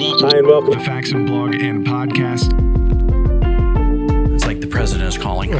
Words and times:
welcome. 0.00 0.30
Hi, 0.30 0.38
and 0.38 0.46
welcome. 0.46 0.78
The 0.78 0.84
Faxon 0.84 1.26
Blog 1.26 1.54
and 1.54 1.86
Podcast. 1.86 2.52
It's 4.34 4.46
like 4.46 4.60
the 4.60 4.66
president 4.66 5.08
is 5.08 5.18
calling. 5.18 5.50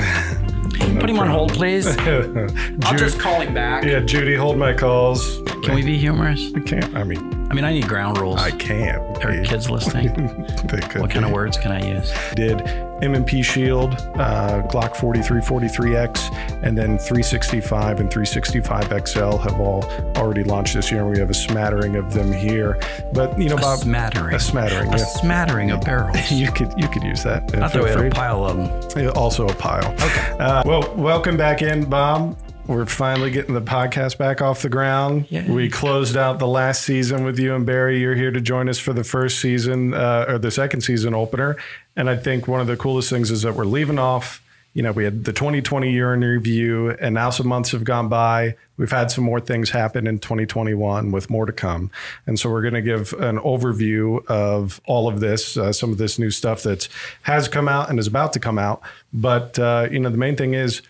Put 0.99 1.11
him 1.11 1.19
on 1.19 1.29
hold, 1.29 1.53
please. 1.53 1.87
I'll 1.99 2.97
just 2.97 3.19
call 3.21 3.41
him 3.41 3.55
back. 3.55 3.85
Yeah, 3.85 4.01
Judy, 4.01 4.35
hold 4.35 4.57
my 4.57 4.73
calls. 4.73 5.41
Can 5.63 5.75
we 5.75 5.83
be 5.83 5.99
humorous? 5.99 6.53
I 6.55 6.61
can't. 6.61 6.95
I 6.95 7.05
mean, 7.05 7.19
I 7.51 7.55
mean, 7.55 7.65
I 7.65 7.73
need 7.73 7.87
ground 7.87 8.19
rules. 8.19 8.41
I 8.41 8.51
can't. 8.53 9.10
Are 9.25 9.43
kids 9.45 9.71
listening? 9.71 10.11
They 10.65 10.81
could 10.81 11.01
What 11.01 11.11
kind 11.11 11.25
of 11.25 11.33
words 11.33 11.57
can 11.57 11.73
I 11.73 11.81
use? 11.85 12.13
Did 12.35 12.61
M&P 13.03 13.43
Shield, 13.43 13.95
uh, 14.15 14.63
Glock 14.69 14.95
43, 14.95 15.41
43X, 15.41 16.63
and 16.63 16.77
then 16.77 16.99
365 16.99 18.01
and 18.01 18.11
365 18.11 19.09
XL 19.09 19.37
have 19.39 19.59
all 19.59 19.85
already 20.17 20.45
launched 20.45 20.75
this 20.75 20.91
year. 20.93 21.07
We 21.07 21.19
have 21.19 21.31
a 21.31 21.35
smattering 21.35 21.97
of 21.97 22.13
them 22.13 22.31
here, 22.33 22.79
but 23.13 23.39
you 23.39 23.49
know, 23.49 23.57
A 23.57 23.61
Bob, 23.61 23.79
smattering. 23.81 24.35
a 24.35 24.41
smattering. 24.41 24.93
A 24.93 24.99
yeah. 24.99 25.05
smattering 25.05 25.71
of 25.71 25.81
barrels. 25.81 26.17
You 26.31 26.53
could 26.53 26.73
you 26.77 26.89
could 26.89 27.03
use 27.03 27.23
that. 27.25 27.55
I 27.57 27.69
thought 27.69 27.83
we 27.83 27.89
had 27.91 27.99
a 27.99 28.11
pile 28.11 28.45
of 28.45 28.57
them. 28.95 29.11
Also 29.17 29.47
a 29.49 29.55
pile. 29.55 29.93
Okay. 29.95 30.37
Uh, 30.39 30.63
well, 30.65 30.95
welcome 30.97 31.37
back 31.37 31.63
in, 31.63 31.85
Bob. 31.85 32.37
We're 32.71 32.87
finally 32.87 33.33
getting 33.33 33.55
the 33.55 33.61
podcast 33.61 34.17
back 34.17 34.41
off 34.41 34.63
the 34.63 34.69
ground. 34.69 35.27
Yay. 35.29 35.43
We 35.51 35.69
closed 35.69 36.17
out 36.17 36.39
the 36.39 36.47
last 36.47 36.85
season 36.85 37.25
with 37.25 37.37
you 37.37 37.53
and 37.53 37.67
Barry. 37.67 37.99
You're 37.99 38.15
here 38.15 38.31
to 38.31 38.41
join 38.41 38.69
us 38.69 38.79
for 38.79 38.93
the 38.93 39.03
first 39.03 39.41
season 39.41 39.93
uh, 39.93 40.27
or 40.29 40.39
the 40.39 40.53
second 40.53 40.83
season 40.83 41.13
opener. 41.13 41.57
And 41.97 42.09
I 42.09 42.15
think 42.15 42.47
one 42.47 42.61
of 42.61 42.69
the 42.69 42.77
coolest 42.77 43.11
things 43.11 43.33
is 43.33 43.43
that 43.43 43.57
we're 43.57 43.65
leaving 43.65 43.99
off. 43.99 44.41
You 44.73 44.85
know, 44.85 44.93
we 44.93 45.03
had 45.03 45.25
the 45.25 45.33
2020 45.33 45.91
year 45.91 46.15
in 46.15 46.21
review, 46.21 46.91
and 46.91 47.13
now 47.13 47.31
some 47.31 47.49
months 47.49 47.73
have 47.73 47.83
gone 47.83 48.09
by. 48.09 48.55
We've 48.77 48.93
had 48.93 49.11
some 49.11 49.25
more 49.25 49.41
things 49.41 49.71
happen 49.71 50.07
in 50.07 50.21
2021 50.21 51.11
with 51.11 51.29
more 51.29 51.47
to 51.47 51.53
come. 51.53 51.91
And 52.25 52.39
so 52.39 52.49
we're 52.51 52.63
going 52.63 52.75
to 52.75 52.83
give 52.83 53.13
an 53.15 53.39
overview 53.39 54.25
of 54.27 54.81
all 54.87 55.09
of 55.09 55.19
this, 55.19 55.57
uh, 55.57 55.73
some 55.73 55.91
of 55.91 55.99
this 55.99 56.21
new 56.21 56.31
stuff 56.31 56.63
that 56.63 56.87
has 57.23 57.49
come 57.49 57.69
out 57.69 57.91
and 57.91 57.99
is 57.99 58.07
about 58.07 58.33
to 58.35 58.39
come 58.39 58.61
out. 58.61 58.81
But, 59.13 59.59
uh, 59.59 59.89
you 59.91 59.99
know, 59.99 60.09
the 60.09 60.17
main 60.17 60.37
thing 60.37 60.55
is, 60.55 60.83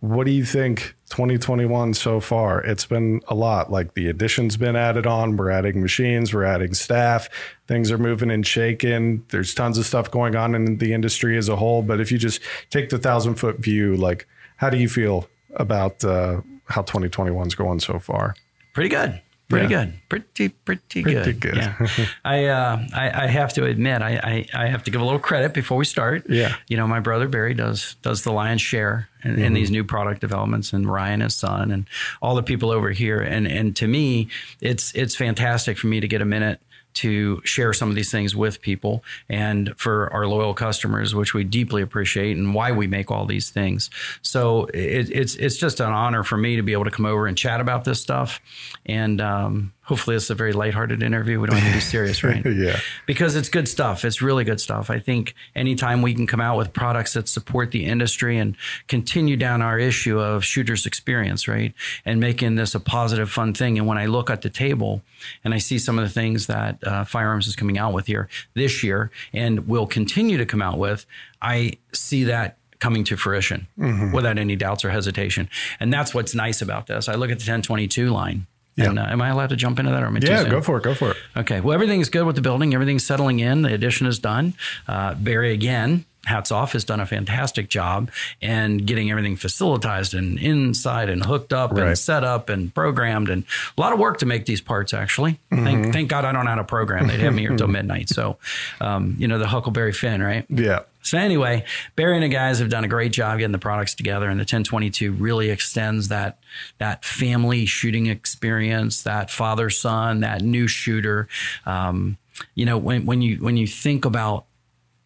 what 0.00 0.24
do 0.24 0.32
you 0.32 0.44
think 0.44 0.96
2021 1.10 1.94
so 1.94 2.20
far? 2.20 2.60
It's 2.60 2.86
been 2.86 3.20
a 3.28 3.34
lot. 3.34 3.70
Like 3.70 3.94
the 3.94 4.08
additions 4.08 4.56
been 4.56 4.76
added 4.76 5.06
on. 5.06 5.36
We're 5.36 5.50
adding 5.50 5.82
machines. 5.82 6.32
We're 6.32 6.44
adding 6.44 6.72
staff. 6.74 7.28
Things 7.66 7.90
are 7.90 7.98
moving 7.98 8.30
and 8.30 8.46
shaking. 8.46 9.24
There's 9.28 9.52
tons 9.52 9.76
of 9.76 9.86
stuff 9.86 10.10
going 10.10 10.36
on 10.36 10.54
in 10.54 10.78
the 10.78 10.92
industry 10.92 11.36
as 11.36 11.48
a 11.48 11.56
whole. 11.56 11.82
But 11.82 12.00
if 12.00 12.10
you 12.10 12.18
just 12.18 12.40
take 12.70 12.88
the 12.88 12.98
thousand 12.98 13.34
foot 13.34 13.58
view, 13.58 13.96
like 13.96 14.26
how 14.56 14.70
do 14.70 14.78
you 14.78 14.88
feel 14.88 15.28
about 15.54 16.04
uh, 16.04 16.40
how 16.66 16.82
2021's 16.82 17.54
going 17.54 17.80
so 17.80 17.98
far? 17.98 18.34
Pretty 18.72 18.88
good. 18.88 19.20
Pretty 19.50 19.66
Yeah. 19.72 19.84
good. 19.84 19.94
Pretty, 20.08 20.48
pretty, 20.48 21.02
Pretty 21.02 21.32
good. 21.32 21.40
good. 21.40 21.56
Yeah. 21.56 21.86
I, 22.24 22.44
uh, 22.46 22.86
I, 22.94 23.24
I 23.24 23.26
have 23.26 23.52
to 23.54 23.64
admit, 23.66 24.00
I, 24.00 24.46
I, 24.54 24.64
I 24.64 24.66
have 24.68 24.84
to 24.84 24.90
give 24.90 25.00
a 25.00 25.04
little 25.04 25.18
credit 25.18 25.52
before 25.52 25.76
we 25.76 25.84
start. 25.84 26.24
Yeah. 26.30 26.54
You 26.68 26.76
know, 26.76 26.86
my 26.86 27.00
brother 27.00 27.28
Barry 27.28 27.52
does 27.54 27.96
does 28.02 28.22
the 28.22 28.32
lion's 28.32 28.62
share 28.62 29.08
in, 29.24 29.32
Mm-hmm. 29.32 29.42
in 29.42 29.52
these 29.52 29.70
new 29.70 29.84
product 29.84 30.20
developments, 30.22 30.72
and 30.72 30.88
Ryan, 30.90 31.20
his 31.20 31.34
son, 31.36 31.70
and 31.70 31.86
all 32.22 32.34
the 32.34 32.42
people 32.42 32.70
over 32.70 32.90
here. 32.90 33.20
And 33.20 33.46
and 33.46 33.76
to 33.76 33.86
me, 33.86 34.28
it's 34.60 34.94
it's 34.94 35.14
fantastic 35.14 35.76
for 35.78 35.88
me 35.88 36.00
to 36.00 36.08
get 36.08 36.22
a 36.22 36.24
minute 36.24 36.60
to 36.94 37.40
share 37.44 37.72
some 37.72 37.88
of 37.88 37.94
these 37.94 38.10
things 38.10 38.34
with 38.34 38.60
people 38.60 39.04
and 39.28 39.72
for 39.76 40.12
our 40.12 40.26
loyal 40.26 40.54
customers, 40.54 41.14
which 41.14 41.34
we 41.34 41.44
deeply 41.44 41.82
appreciate, 41.82 42.36
and 42.36 42.54
why 42.54 42.72
we 42.72 42.86
make 42.86 43.10
all 43.10 43.26
these 43.26 43.50
things. 43.50 43.90
So 44.22 44.66
it, 44.66 45.10
it's 45.10 45.36
it's 45.36 45.56
just 45.56 45.80
an 45.80 45.92
honor 45.92 46.24
for 46.24 46.36
me 46.36 46.56
to 46.56 46.62
be 46.62 46.72
able 46.72 46.84
to 46.84 46.90
come 46.90 47.06
over 47.06 47.26
and 47.26 47.36
chat 47.36 47.60
about 47.60 47.84
this 47.84 48.00
stuff, 48.00 48.40
and 48.86 49.20
um, 49.20 49.72
hopefully 49.90 50.14
it's 50.14 50.30
a 50.30 50.36
very 50.36 50.52
lighthearted 50.52 51.02
interview. 51.02 51.40
We 51.40 51.48
don't 51.48 51.56
have 51.56 51.72
to 51.72 51.76
be 51.78 51.80
serious, 51.80 52.22
right? 52.30 52.46
Yeah. 52.46 52.78
because 53.06 53.34
it's 53.34 53.48
good 53.48 53.66
stuff. 53.66 54.04
It's 54.04 54.22
really 54.22 54.44
good 54.44 54.60
stuff. 54.60 54.88
I 54.88 55.00
think 55.00 55.34
anytime 55.56 56.00
we 56.00 56.14
can 56.14 56.28
come 56.28 56.40
out 56.40 56.56
with 56.56 56.72
products 56.72 57.14
that 57.14 57.28
support 57.28 57.72
the 57.72 57.86
industry 57.86 58.38
and 58.38 58.56
continue 58.86 59.36
down 59.36 59.62
our 59.62 59.80
issue 59.80 60.20
of 60.20 60.44
shooters 60.44 60.86
experience, 60.86 61.48
right? 61.48 61.74
And 62.04 62.20
making 62.20 62.54
this 62.54 62.72
a 62.76 62.78
positive, 62.78 63.32
fun 63.32 63.52
thing. 63.52 63.78
And 63.78 63.86
when 63.88 63.98
I 63.98 64.06
look 64.06 64.30
at 64.30 64.42
the 64.42 64.48
table 64.48 65.02
and 65.42 65.52
I 65.52 65.58
see 65.58 65.76
some 65.76 65.98
of 65.98 66.04
the 66.04 66.10
things 66.10 66.46
that 66.46 66.78
uh, 66.86 67.02
Firearms 67.04 67.48
is 67.48 67.56
coming 67.56 67.76
out 67.76 67.92
with 67.92 68.06
here 68.06 68.28
this 68.54 68.84
year 68.84 69.10
and 69.32 69.66
will 69.66 69.88
continue 69.88 70.38
to 70.38 70.46
come 70.46 70.62
out 70.62 70.78
with, 70.78 71.04
I 71.42 71.72
see 71.92 72.22
that 72.24 72.58
coming 72.78 73.02
to 73.04 73.16
fruition 73.16 73.66
without 74.14 74.38
any 74.38 74.54
doubts 74.54 74.84
or 74.84 74.90
hesitation. 74.90 75.50
And 75.80 75.92
that's 75.92 76.14
what's 76.14 76.32
nice 76.34 76.62
about 76.62 76.86
this. 76.86 77.08
I 77.08 77.14
look 77.14 77.30
at 77.30 77.38
the 77.40 77.42
1022 77.42 78.08
line. 78.10 78.46
And, 78.88 78.98
uh, 78.98 79.02
am 79.08 79.20
I 79.22 79.28
allowed 79.28 79.50
to 79.50 79.56
jump 79.56 79.78
into 79.78 79.90
that 79.92 80.02
or 80.02 80.06
am 80.06 80.16
I 80.16 80.20
Yeah, 80.22 80.48
go 80.48 80.60
for 80.60 80.78
it. 80.78 80.82
Go 80.84 80.94
for 80.94 81.10
it. 81.12 81.16
Okay. 81.36 81.60
Well, 81.60 81.74
everything's 81.74 82.08
good 82.08 82.24
with 82.24 82.36
the 82.36 82.42
building. 82.42 82.74
Everything's 82.74 83.04
settling 83.04 83.40
in. 83.40 83.62
The 83.62 83.72
addition 83.74 84.06
is 84.06 84.18
done. 84.18 84.54
Uh, 84.88 85.14
Barry, 85.14 85.52
again, 85.52 86.04
hats 86.26 86.52
off, 86.52 86.72
has 86.72 86.84
done 86.84 87.00
a 87.00 87.06
fantastic 87.06 87.68
job 87.70 88.10
and 88.42 88.86
getting 88.86 89.10
everything 89.10 89.36
facilitized 89.36 90.16
and 90.16 90.38
inside 90.38 91.08
and 91.08 91.24
hooked 91.24 91.52
up 91.52 91.72
Right. 91.72 91.88
and 91.88 91.98
set 91.98 92.24
up 92.24 92.48
and 92.50 92.74
programmed 92.74 93.30
and 93.30 93.44
a 93.76 93.80
lot 93.80 93.92
of 93.94 93.98
work 93.98 94.18
to 94.18 94.26
make 94.26 94.44
these 94.44 94.60
parts, 94.60 94.92
actually. 94.92 95.38
Thank, 95.50 95.92
thank 95.94 96.08
God 96.10 96.24
I 96.26 96.32
don't 96.32 96.44
know 96.44 96.50
how 96.50 96.56
to 96.58 96.64
program. 96.64 97.06
They'd 97.08 97.20
have 97.20 97.34
me 97.34 97.42
here 97.42 97.56
till 97.56 97.68
midnight. 97.78 98.10
So, 98.10 98.36
um, 98.82 99.16
you 99.18 99.28
know, 99.28 99.38
the 99.38 99.46
Huckleberry 99.48 99.92
Finn, 99.92 100.22
right? 100.22 100.44
Yeah. 100.50 100.80
So 101.10 101.18
anyway, 101.18 101.64
Barry 101.96 102.14
and 102.14 102.22
the 102.22 102.28
guys 102.28 102.60
have 102.60 102.68
done 102.68 102.84
a 102.84 102.88
great 102.88 103.10
job 103.10 103.38
getting 103.38 103.50
the 103.50 103.58
products 103.58 103.96
together, 103.96 104.28
and 104.28 104.38
the 104.38 104.42
1022 104.42 105.10
really 105.10 105.50
extends 105.50 106.06
that 106.06 106.38
that 106.78 107.04
family 107.04 107.66
shooting 107.66 108.06
experience, 108.06 109.02
that 109.02 109.28
father 109.28 109.70
son, 109.70 110.20
that 110.20 110.40
new 110.40 110.68
shooter. 110.68 111.26
Um, 111.66 112.16
you 112.54 112.64
know, 112.64 112.78
when 112.78 113.06
when 113.06 113.22
you 113.22 113.38
when 113.38 113.56
you 113.56 113.66
think 113.66 114.04
about 114.04 114.44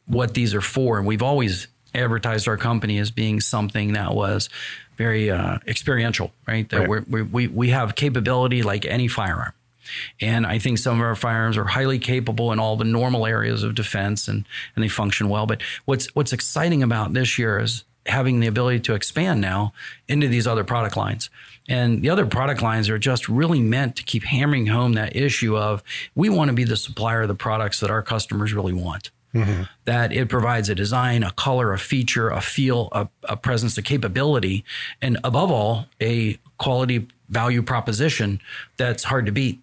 what 0.07 0.35
these 0.35 0.55
are 0.55 0.61
for, 0.61 0.99
and 0.99 1.07
we've 1.07 1.23
always 1.23 1.69
advertised 1.95 2.49
our 2.49 2.59
company 2.59 2.99
as 2.99 3.11
being 3.11 3.41
something 3.41 3.95
that 3.95 4.15
was 4.15 4.51
very 4.99 5.31
uh, 5.31 5.57
experiential, 5.67 6.33
right? 6.47 6.69
That 6.69 6.81
Right. 6.81 6.89
We're, 6.91 7.05
we 7.09 7.23
we 7.23 7.47
we 7.49 7.69
have 7.71 7.95
capability 7.95 8.63
like 8.63 8.85
any 8.85 9.09
firearm. 9.09 9.55
And 10.21 10.47
I 10.47 10.59
think 10.59 10.79
some 10.79 11.01
of 11.01 11.07
our 11.07 11.17
firearms 11.17 11.57
are 11.57 11.65
highly 11.65 11.99
capable 11.99 12.53
in 12.53 12.59
all 12.59 12.77
the 12.77 12.85
normal 12.85 13.27
areas 13.27 13.63
of 13.63 13.75
defense 13.75 14.29
and, 14.29 14.45
and 14.75 14.85
they 14.85 14.89
function 14.89 15.29
well. 15.29 15.47
But 15.47 15.63
what's 15.85 16.07
what's 16.15 16.33
exciting 16.33 16.83
about 16.83 17.13
this 17.13 17.39
year 17.39 17.59
is 17.59 17.85
having 18.07 18.41
the 18.41 18.47
ability 18.47 18.81
to 18.81 18.95
expand 18.95 19.41
now 19.41 19.73
into 20.09 20.29
these 20.29 20.47
other 20.47 20.65
product 20.65 20.97
lines. 20.97 21.31
And 21.69 22.03
the 22.03 22.11
other 22.11 22.27
product 22.27 22.61
lines 22.61 22.91
are 22.91 22.99
just 22.99 23.29
really 23.29 23.61
meant 23.61 23.97
to 23.97 24.03
keep 24.03 24.25
hammering 24.25 24.67
home 24.67 24.93
that 24.95 25.17
issue 25.17 25.57
of 25.57 25.83
we 26.15 26.29
want 26.29 26.49
to 26.49 26.55
be 26.55 26.65
the 26.65 26.77
supplier 26.77 27.23
of 27.23 27.29
the 27.29 27.35
products 27.35 27.81
that 27.81 27.91
our 27.91 28.03
customers 28.03 28.53
really 28.53 28.75
want. 28.75 29.11
Mm-hmm. 29.35 29.63
That 29.87 30.13
it 30.13 30.29
provides 30.29 30.69
a 30.69 30.77
design, 30.77 31.25
a 31.25 31.33
color, 31.33 31.73
a 31.73 31.79
feature, 31.79 32.31
a 32.31 32.41
feel, 32.41 32.89
a, 32.93 33.09
a 33.25 33.37
presence, 33.37 33.77
a 33.77 33.83
capability, 33.83 34.65
and 35.03 35.19
above 35.25 35.51
all, 35.51 35.87
a 36.01 36.39
quality 36.59 37.09
value 37.29 37.63
proposition 37.63 38.41
that's 38.77 39.05
hard 39.05 39.27
to 39.27 39.33
beat. 39.33 39.61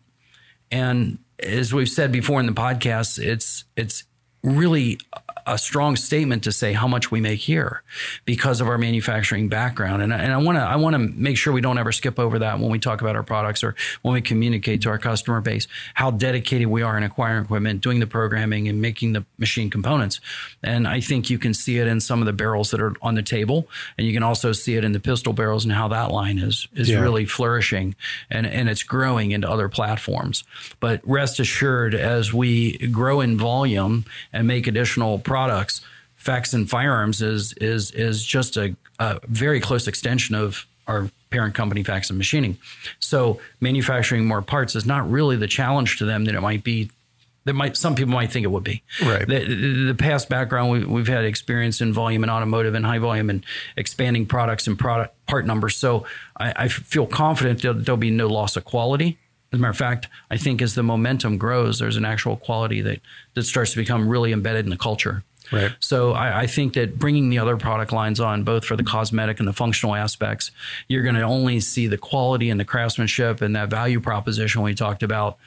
And 0.71 1.19
as 1.39 1.73
we've 1.73 1.89
said 1.89 2.11
before 2.11 2.39
in 2.39 2.45
the 2.45 2.53
podcast, 2.53 3.19
it's 3.19 3.65
it's 3.75 4.03
really 4.43 4.99
a 5.47 5.57
strong 5.57 5.95
statement 5.95 6.43
to 6.43 6.51
say 6.51 6.73
how 6.73 6.87
much 6.87 7.11
we 7.11 7.21
make 7.21 7.39
here 7.41 7.81
because 8.25 8.61
of 8.61 8.67
our 8.67 8.77
manufacturing 8.77 9.49
background. 9.49 10.01
And, 10.01 10.13
I- 10.13 10.19
and 10.19 10.33
I 10.33 10.37
want 10.37 10.57
to 10.57 10.61
I 10.61 10.75
want 10.75 10.93
to 10.95 10.99
make 10.99 11.37
sure 11.37 11.51
we 11.53 11.61
don't 11.61 11.77
ever 11.77 11.91
skip 11.91 12.19
over 12.19 12.39
that 12.39 12.59
when 12.59 12.69
we 12.69 12.79
talk 12.79 13.01
about 13.01 13.15
our 13.15 13.23
products 13.23 13.63
or 13.63 13.75
when 14.01 14.13
we 14.13 14.21
communicate 14.21 14.81
to 14.83 14.89
our 14.89 14.97
customer 14.97 15.41
base 15.41 15.67
how 15.95 16.11
dedicated 16.11 16.67
we 16.67 16.81
are 16.81 16.97
in 16.97 17.03
acquiring 17.03 17.43
equipment, 17.43 17.81
doing 17.81 17.99
the 17.99 18.07
programming, 18.07 18.67
and 18.67 18.81
making 18.81 19.13
the 19.13 19.25
machine 19.37 19.69
components. 19.69 20.19
And 20.63 20.87
I 20.87 20.99
think 21.01 21.29
you 21.29 21.37
can 21.39 21.53
see 21.53 21.77
it 21.79 21.87
in 21.87 21.99
some 21.99 22.19
of 22.21 22.25
the 22.25 22.33
barrels 22.33 22.71
that 22.71 22.81
are 22.81 22.93
on 23.01 23.15
the 23.15 23.23
table, 23.23 23.67
and 23.97 24.05
you 24.07 24.13
can 24.13 24.23
also 24.23 24.51
see 24.51 24.75
it 24.75 24.83
in 24.83 24.91
the 24.91 24.99
pistol 24.99 25.33
barrels 25.33 25.63
and 25.65 25.73
how 25.73 25.87
that 25.89 26.11
line 26.11 26.37
is 26.39 26.67
is 26.75 26.89
Yeah. 26.89 26.99
really 26.99 27.25
flourishing 27.25 27.95
and, 28.29 28.45
and 28.45 28.69
it's 28.69 28.83
growing 28.83 29.31
into 29.31 29.49
other 29.49 29.69
platforms. 29.69 30.43
But 30.79 31.01
rest 31.03 31.39
assured, 31.39 31.93
as 31.95 32.33
we 32.33 32.77
grow 32.89 33.21
in 33.21 33.37
volume 33.37 34.05
and 34.33 34.47
make 34.47 34.67
additional 34.67 35.19
products, 35.31 35.79
Faxon 36.17 36.65
Firearms 36.65 37.21
is 37.21 37.53
is 37.53 37.91
is 37.91 38.25
just 38.25 38.57
a, 38.57 38.75
a 38.99 39.19
very 39.27 39.61
close 39.61 39.87
extension 39.87 40.35
of 40.35 40.67
our 40.87 41.09
parent 41.29 41.55
company, 41.55 41.83
Faxon 41.83 42.17
Machining. 42.17 42.57
So 42.99 43.39
manufacturing 43.61 44.25
more 44.25 44.41
parts 44.41 44.75
is 44.75 44.85
not 44.85 45.09
really 45.09 45.37
the 45.37 45.47
challenge 45.47 45.97
to 45.99 46.05
them 46.05 46.25
that 46.25 46.35
it 46.35 46.41
might 46.41 46.65
be. 46.65 46.91
That 47.45 47.53
might 47.53 47.77
some 47.77 47.95
people 47.95 48.13
might 48.13 48.29
think 48.31 48.43
it 48.43 48.51
would 48.51 48.65
be. 48.65 48.83
Right. 49.01 49.25
The, 49.25 49.45
the, 49.45 49.85
the 49.93 49.95
past 49.95 50.27
background 50.27 50.69
we, 50.69 50.83
we've 50.83 51.07
had 51.07 51.23
experience 51.23 51.79
in 51.79 51.93
volume 51.93 52.23
and 52.23 52.29
automotive 52.29 52.75
and 52.75 52.85
high 52.85 52.99
volume 52.99 53.29
and 53.29 53.45
expanding 53.77 54.25
products 54.25 54.67
and 54.67 54.77
product 54.77 55.15
part 55.27 55.45
numbers. 55.45 55.77
So 55.77 56.05
I, 56.37 56.53
I 56.63 56.67
feel 56.67 57.07
confident 57.07 57.61
that 57.61 57.85
there'll 57.85 57.97
be 57.97 58.11
no 58.11 58.27
loss 58.27 58.57
of 58.57 58.65
quality. 58.65 59.17
As 59.51 59.59
a 59.59 59.61
matter 59.61 59.71
of 59.71 59.77
fact, 59.77 60.07
I 60.29 60.37
think 60.37 60.61
as 60.61 60.75
the 60.75 60.83
momentum 60.83 61.37
grows, 61.37 61.79
there's 61.79 61.97
an 61.97 62.05
actual 62.05 62.37
quality 62.37 62.81
that 62.81 63.01
that 63.33 63.43
starts 63.43 63.71
to 63.71 63.77
become 63.77 64.07
really 64.07 64.31
embedded 64.31 64.65
in 64.65 64.69
the 64.69 64.77
culture. 64.77 65.23
Right. 65.51 65.71
So 65.79 66.13
I, 66.13 66.41
I 66.41 66.47
think 66.47 66.73
that 66.73 66.97
bringing 66.97 67.29
the 67.29 67.37
other 67.37 67.57
product 67.57 67.91
lines 67.91 68.19
on, 68.19 68.43
both 68.43 68.63
for 68.63 68.77
the 68.77 68.83
cosmetic 68.83 69.39
and 69.39 69.47
the 69.47 69.53
functional 69.53 69.95
aspects, 69.95 70.51
you're 70.87 71.03
going 71.03 71.15
to 71.15 71.23
only 71.23 71.59
see 71.59 71.87
the 71.87 71.97
quality 71.97 72.49
and 72.49 72.59
the 72.59 72.65
craftsmanship 72.65 73.41
and 73.41 73.55
that 73.55 73.69
value 73.69 73.99
proposition 73.99 74.61
we 74.61 74.73
talked 74.73 75.03
about. 75.03 75.37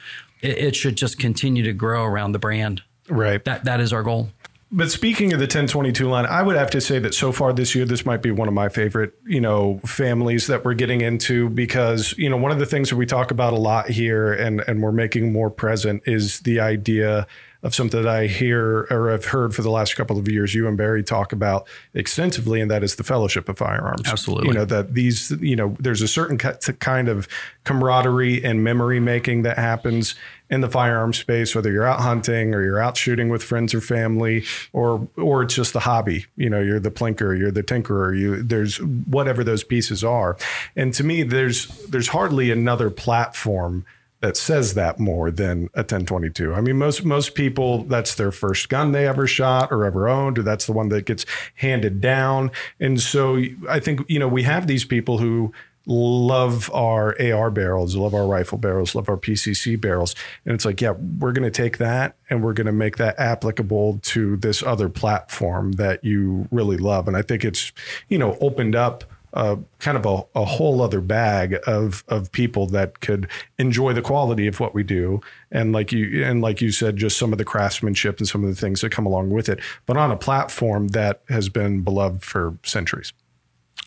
It, 0.41 0.57
it 0.59 0.75
should 0.75 0.95
just 0.95 1.17
continue 1.17 1.63
to 1.63 1.73
grow 1.73 2.03
around 2.03 2.33
the 2.33 2.39
brand. 2.39 2.83
Right. 3.09 3.43
That 3.45 3.65
that 3.65 3.79
is 3.79 3.91
our 3.91 4.03
goal. 4.03 4.29
But 4.71 4.91
speaking 4.91 5.31
of 5.31 5.39
the 5.39 5.43
1022 5.43 6.09
line, 6.09 6.25
I 6.25 6.41
would 6.41 6.55
have 6.55 6.71
to 6.71 6.81
say 6.81 6.97
that 6.99 7.13
so 7.13 7.31
far 7.31 7.53
this 7.53 7.75
year, 7.75 7.85
this 7.85 8.05
might 8.05 8.21
be 8.21 8.31
one 8.31 8.47
of 8.47 8.53
my 8.53 8.67
favorite, 8.67 9.13
you 9.25 9.39
know, 9.39 9.79
families 9.85 10.47
that 10.47 10.65
we're 10.65 10.73
getting 10.73 11.01
into 11.01 11.49
because, 11.49 12.15
you 12.17 12.29
know, 12.29 12.37
one 12.37 12.51
of 12.51 12.57
the 12.57 12.65
things 12.65 12.89
that 12.89 12.95
we 12.95 13.05
talk 13.05 13.31
about 13.31 13.53
a 13.53 13.57
lot 13.57 13.89
here 13.89 14.33
and, 14.33 14.61
and 14.67 14.81
we're 14.81 14.91
making 14.91 15.31
more 15.31 15.51
present 15.51 16.01
is 16.05 16.39
the 16.41 16.59
idea 16.59 17.27
of 17.65 17.73
something 17.73 18.03
that 18.03 18.09
I 18.09 18.27
hear 18.27 18.85
or 18.91 19.09
have 19.09 19.25
heard 19.25 19.55
for 19.55 19.63
the 19.63 19.71
last 19.71 19.95
couple 19.95 20.19
of 20.19 20.27
years 20.27 20.53
you 20.53 20.67
and 20.67 20.77
Barry 20.77 21.01
talk 21.03 21.33
about 21.33 21.67
extensively, 21.95 22.61
and 22.61 22.69
that 22.69 22.83
is 22.83 22.95
the 22.95 23.03
fellowship 23.03 23.49
of 23.49 23.57
firearms. 23.57 24.03
Absolutely. 24.05 24.49
You 24.49 24.53
know, 24.53 24.65
that 24.65 24.93
these, 24.93 25.31
you 25.41 25.55
know, 25.55 25.75
there's 25.79 26.03
a 26.03 26.07
certain 26.07 26.37
kind 26.37 27.09
of 27.09 27.27
camaraderie 27.63 28.43
and 28.43 28.63
memory 28.63 28.99
making 28.99 29.41
that 29.43 29.57
happens 29.57 30.13
in 30.49 30.61
the 30.61 30.69
firearm 30.69 31.13
space, 31.13 31.55
whether 31.55 31.71
you're 31.71 31.85
out 31.85 32.01
hunting 32.01 32.53
or 32.53 32.63
you're 32.63 32.79
out 32.79 32.97
shooting 32.97 33.29
with 33.29 33.43
friends 33.43 33.73
or 33.73 33.81
family, 33.81 34.43
or 34.73 35.07
or 35.17 35.43
it's 35.43 35.55
just 35.55 35.75
a 35.75 35.79
hobby. 35.79 36.25
You 36.35 36.49
know, 36.49 36.61
you're 36.61 36.79
the 36.79 36.91
plinker, 36.91 37.37
you're 37.37 37.51
the 37.51 37.63
tinkerer, 37.63 38.17
you 38.17 38.41
there's 38.43 38.77
whatever 38.77 39.43
those 39.43 39.63
pieces 39.63 40.03
are. 40.03 40.37
And 40.75 40.93
to 40.93 41.03
me, 41.03 41.23
there's 41.23 41.67
there's 41.87 42.09
hardly 42.09 42.51
another 42.51 42.89
platform 42.89 43.85
that 44.21 44.37
says 44.37 44.73
that 44.73 44.99
more 44.99 45.29
than 45.29 45.69
a 45.75 45.81
1022. 45.81 46.53
I 46.53 46.61
mean, 46.61 46.77
most 46.77 47.03
most 47.03 47.35
people 47.35 47.83
that's 47.83 48.15
their 48.15 48.31
first 48.31 48.69
gun 48.69 48.91
they 48.91 49.07
ever 49.07 49.27
shot 49.27 49.71
or 49.71 49.85
ever 49.85 50.07
owned, 50.07 50.39
or 50.39 50.43
that's 50.43 50.65
the 50.65 50.71
one 50.71 50.89
that 50.89 51.05
gets 51.05 51.25
handed 51.55 52.01
down. 52.01 52.51
And 52.79 52.99
so 52.99 53.41
I 53.69 53.79
think 53.79 54.01
you 54.07 54.19
know 54.19 54.27
we 54.27 54.43
have 54.43 54.67
these 54.67 54.85
people 54.85 55.17
who 55.19 55.53
love 55.85 56.71
our 56.73 57.15
AR 57.21 57.51
barrels, 57.51 57.95
love 57.95 58.13
our 58.13 58.25
rifle 58.25 58.57
barrels, 58.57 58.95
love 58.95 59.09
our 59.09 59.17
PCC 59.17 59.79
barrels. 59.79 60.15
And 60.45 60.53
it's 60.53 60.65
like, 60.65 60.81
yeah, 60.81 60.91
we're 60.91 61.31
going 61.31 61.43
to 61.43 61.51
take 61.51 61.77
that 61.77 62.15
and 62.29 62.43
we're 62.43 62.53
going 62.53 62.67
to 62.67 62.73
make 62.73 62.97
that 62.97 63.19
applicable 63.19 63.99
to 64.03 64.37
this 64.37 64.63
other 64.63 64.89
platform 64.89 65.73
that 65.73 66.03
you 66.03 66.47
really 66.51 66.77
love. 66.77 67.07
And 67.07 67.15
I 67.15 67.21
think 67.21 67.45
it's, 67.45 67.71
you 68.09 68.17
know, 68.17 68.37
opened 68.41 68.75
up 68.75 69.03
uh, 69.35 69.57
kind 69.79 69.97
of 69.97 70.05
a, 70.05 70.39
a, 70.39 70.45
whole 70.45 70.81
other 70.81 71.01
bag 71.01 71.57
of 71.67 72.05
of 72.07 72.31
people 72.31 72.67
that 72.67 73.01
could 73.01 73.27
enjoy 73.59 73.91
the 73.91 74.01
quality 74.01 74.47
of 74.47 74.61
what 74.61 74.73
we 74.73 74.81
do, 74.81 75.19
and 75.51 75.73
like 75.73 75.91
you 75.91 76.23
and 76.23 76.41
like 76.41 76.61
you 76.61 76.71
said, 76.71 76.95
just 76.95 77.17
some 77.17 77.33
of 77.33 77.37
the 77.37 77.43
craftsmanship 77.43 78.17
and 78.19 78.29
some 78.29 78.45
of 78.45 78.49
the 78.49 78.55
things 78.55 78.79
that 78.79 78.93
come 78.93 79.05
along 79.05 79.31
with 79.31 79.49
it, 79.49 79.59
but 79.85 79.97
on 79.97 80.09
a 80.09 80.15
platform 80.15 80.87
that 80.89 81.21
has 81.27 81.49
been 81.49 81.81
beloved 81.81 82.23
for 82.23 82.57
centuries. 82.63 83.11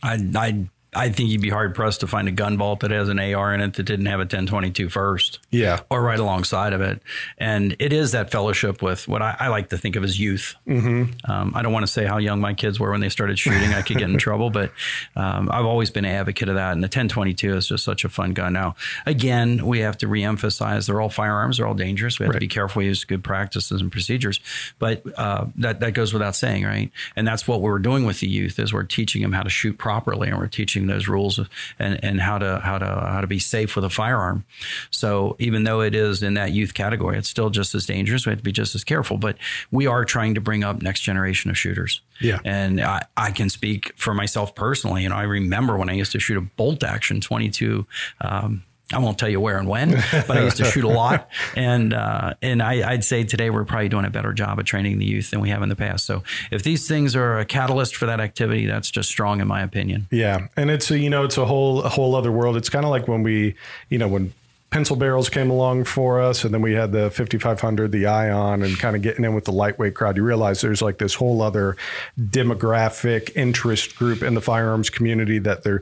I 0.02 0.18
I 0.36 0.68
I 0.94 1.11
think 1.11 1.29
you'd 1.29 1.43
be 1.43 1.50
hard 1.50 1.75
pressed 1.75 2.00
to 2.00 2.06
find 2.06 2.29
a 2.29 2.32
gun 2.32 2.56
vault 2.56 2.81
that 2.81 2.90
has 2.90 3.11
an 3.11 3.19
AR 3.19 3.52
in 3.52 3.61
it 3.61 3.75
that 3.75 3.82
didn't 3.82 4.06
have 4.06 4.20
a 4.20 4.23
1022 4.23 4.88
first. 4.88 5.38
Yeah. 5.50 5.81
Or 5.90 6.02
right 6.02 6.19
alongside 6.19 6.73
of 6.73 6.81
it. 6.81 7.02
And 7.37 7.76
it 7.79 7.93
is 7.93 8.12
that 8.12 8.31
fellowship 8.31 8.81
with 8.81 9.06
what 9.06 9.20
I, 9.20 9.37
I 9.38 9.49
like 9.49 9.69
to 9.69 9.76
think 9.76 9.96
of 9.96 10.05
as 10.05 10.19
youth. 10.19 10.55
Mm-hmm. 10.67 11.31
Um, 11.31 11.52
I 11.55 11.61
don't 11.61 11.75
want 11.75 11.82
to 11.82 11.93
say 11.93 12.06
how 12.06 12.17
young 12.17 12.40
my 12.40 12.55
kids 12.55 12.81
were 12.81 12.90
when 12.90 13.00
they 13.00 13.11
started 13.11 13.38
shooting. 13.38 13.75
I 13.75 13.82
could 13.82 13.99
get 13.99 14.08
in 14.08 14.17
trouble, 14.19 14.49
but 14.49 14.73
um, 15.14 15.50
I've 15.52 15.67
always 15.67 15.90
been 15.90 16.06
an 16.06 16.14
advocate 16.14 16.49
of 16.49 16.55
that. 16.55 16.73
And 16.73 16.82
the 16.82 16.87
1022 16.87 17.56
is 17.56 17.69
just 17.69 17.84
such 17.84 18.05
a 18.05 18.08
fun 18.08 18.32
gun. 18.32 18.55
Now, 18.55 18.75
again, 19.05 19.67
we 19.67 19.81
have 19.81 19.99
to 19.99 20.06
reemphasize 20.06 20.87
they're 20.87 21.02
all 21.02 21.11
firearms, 21.11 21.58
they're 21.58 21.67
all 21.67 21.75
dangerous. 21.75 22.19
We 22.19 22.25
have 22.25 22.31
right. 22.31 22.37
to 22.37 22.41
be 22.41 22.49
careful, 22.49 22.81
we 22.81 22.87
use 22.87 23.05
good 23.05 23.23
practices 23.23 23.82
and 23.82 23.93
procedures. 23.93 24.41
But 24.79 25.02
uh, 25.19 25.46
that, 25.56 25.81
that 25.81 25.93
goes 25.93 26.14
without 26.14 26.34
saying, 26.34 26.64
right? 26.64 26.91
And 27.14 27.29
that's 27.29 27.46
what 27.46 27.61
we're 27.61 27.79
doing 27.79 28.06
with 28.06 28.20
the 28.20 28.29
youth 28.29 28.58
is 28.58 28.73
we're 28.73 28.84
teaching 28.84 29.20
them 29.20 29.32
how 29.32 29.43
to 29.43 29.50
shoot 29.50 29.76
properly 29.76 30.29
and 30.29 30.38
we're 30.38 30.46
teaching 30.46 30.77
teaching 30.78 30.86
those 30.88 31.08
rules 31.08 31.40
and, 31.78 32.02
and 32.02 32.20
how 32.20 32.38
to 32.38 32.60
how 32.60 32.78
to 32.78 32.86
how 32.86 33.20
to 33.20 33.26
be 33.26 33.38
safe 33.38 33.75
with 33.76 33.84
a 33.84 33.90
firearm. 33.90 34.44
So 34.90 35.36
even 35.38 35.64
though 35.64 35.80
it 35.80 35.94
is 35.94 36.22
in 36.22 36.34
that 36.34 36.52
youth 36.52 36.75
category, 36.75 37.19
it's 37.19 37.28
still 37.28 37.50
just 37.50 37.75
as 37.75 37.86
dangerous. 37.86 38.26
We 38.26 38.30
have 38.30 38.38
to 38.38 38.44
be 38.44 38.52
just 38.52 38.75
as 38.75 38.84
careful. 38.84 39.19
But 39.19 39.36
we 39.70 39.86
are 39.86 40.04
trying 40.04 40.34
to 40.34 40.40
bring 40.40 40.64
up 40.64 40.82
next 40.82 41.00
generation 41.00 41.50
of 41.50 41.58
shooters. 41.58 42.00
Yeah. 42.20 42.38
And 42.44 42.80
I, 42.80 43.02
I 43.16 43.30
can 43.30 43.48
speak 43.48 43.92
for 43.96 44.14
myself 44.14 44.54
personally. 44.54 45.02
You 45.02 45.08
know, 45.08 45.16
I 45.16 45.22
remember 45.22 45.76
when 45.76 45.88
I 45.88 45.94
used 45.94 46.12
to 46.12 46.20
shoot 46.20 46.36
a 46.36 46.42
bolt 46.42 46.82
action 46.82 47.20
22. 47.20 47.86
Um, 48.20 48.64
I 48.93 48.99
won't 48.99 49.19
tell 49.19 49.29
you 49.29 49.38
where 49.38 49.58
and 49.58 49.69
when, 49.69 49.90
but 50.12 50.31
I 50.31 50.44
used 50.44 50.56
to 50.58 50.64
shoot 50.64 50.85
a 50.85 50.88
lot, 50.88 51.29
and 51.56 51.93
uh, 51.93 52.35
and 52.40 52.62
I, 52.62 52.90
would 52.93 53.05
say 53.05 53.23
today 53.23 53.50
we're 53.50 53.64
probably 53.64 53.90
doing 53.90 54.06
a 54.06 54.11
better 54.11 54.32
job 54.32 54.58
of 54.58 54.64
training 54.64 54.99
the 54.99 55.05
youth 55.05 55.31
than 55.31 55.40
we 55.40 55.50
have 55.50 55.62
in 55.62 55.69
the 55.69 55.76
past. 55.76 56.06
So 56.06 56.23
if 56.50 56.62
these 56.62 56.88
things 56.88 57.14
are 57.14 57.38
a 57.38 57.44
catalyst 57.44 57.96
for 57.96 58.06
that 58.06 58.19
activity, 58.19 58.64
that's 58.64 58.90
just 58.90 59.11
strong 59.11 59.40
in 59.40 59.46
my 59.46 59.61
opinion. 59.61 60.06
Yeah, 60.11 60.49
and 60.56 60.70
it's 60.70 60.90
a, 60.90 60.99
you 60.99 61.11
know 61.11 61.25
it's 61.25 61.37
a 61.37 61.44
whole 61.44 61.82
a 61.82 61.90
whole 61.90 62.14
other 62.14 62.32
world. 62.32 62.56
It's 62.56 62.70
kind 62.70 62.87
of 62.87 62.90
like 62.90 63.06
when 63.06 63.23
we 63.23 63.56
you 63.90 63.99
know 63.99 64.08
when 64.08 64.32
pencil 64.70 64.96
barrels 64.96 65.29
came 65.29 65.50
along 65.50 65.84
for 65.84 66.20
us 66.20 66.44
and 66.44 66.52
then 66.52 66.61
we 66.61 66.75
had 66.75 66.93
the 66.93 67.11
5500 67.11 67.91
the 67.91 68.06
ion 68.06 68.62
and 68.62 68.79
kind 68.79 68.94
of 68.94 69.02
getting 69.02 69.25
in 69.25 69.34
with 69.34 69.44
the 69.44 69.52
lightweight 69.52 69.94
crowd 69.94 70.17
you 70.19 70.23
realize 70.23 70.61
there's 70.61 70.82
like 70.82 70.99
this 70.99 71.14
whole 71.14 71.41
other 71.41 71.75
demographic 72.20 73.34
interest 73.34 73.96
group 73.96 74.23
in 74.23 74.34
the 74.34 74.43
firearms 74.43 74.91
community 74.91 75.38
that 75.38 75.64
they're 75.64 75.81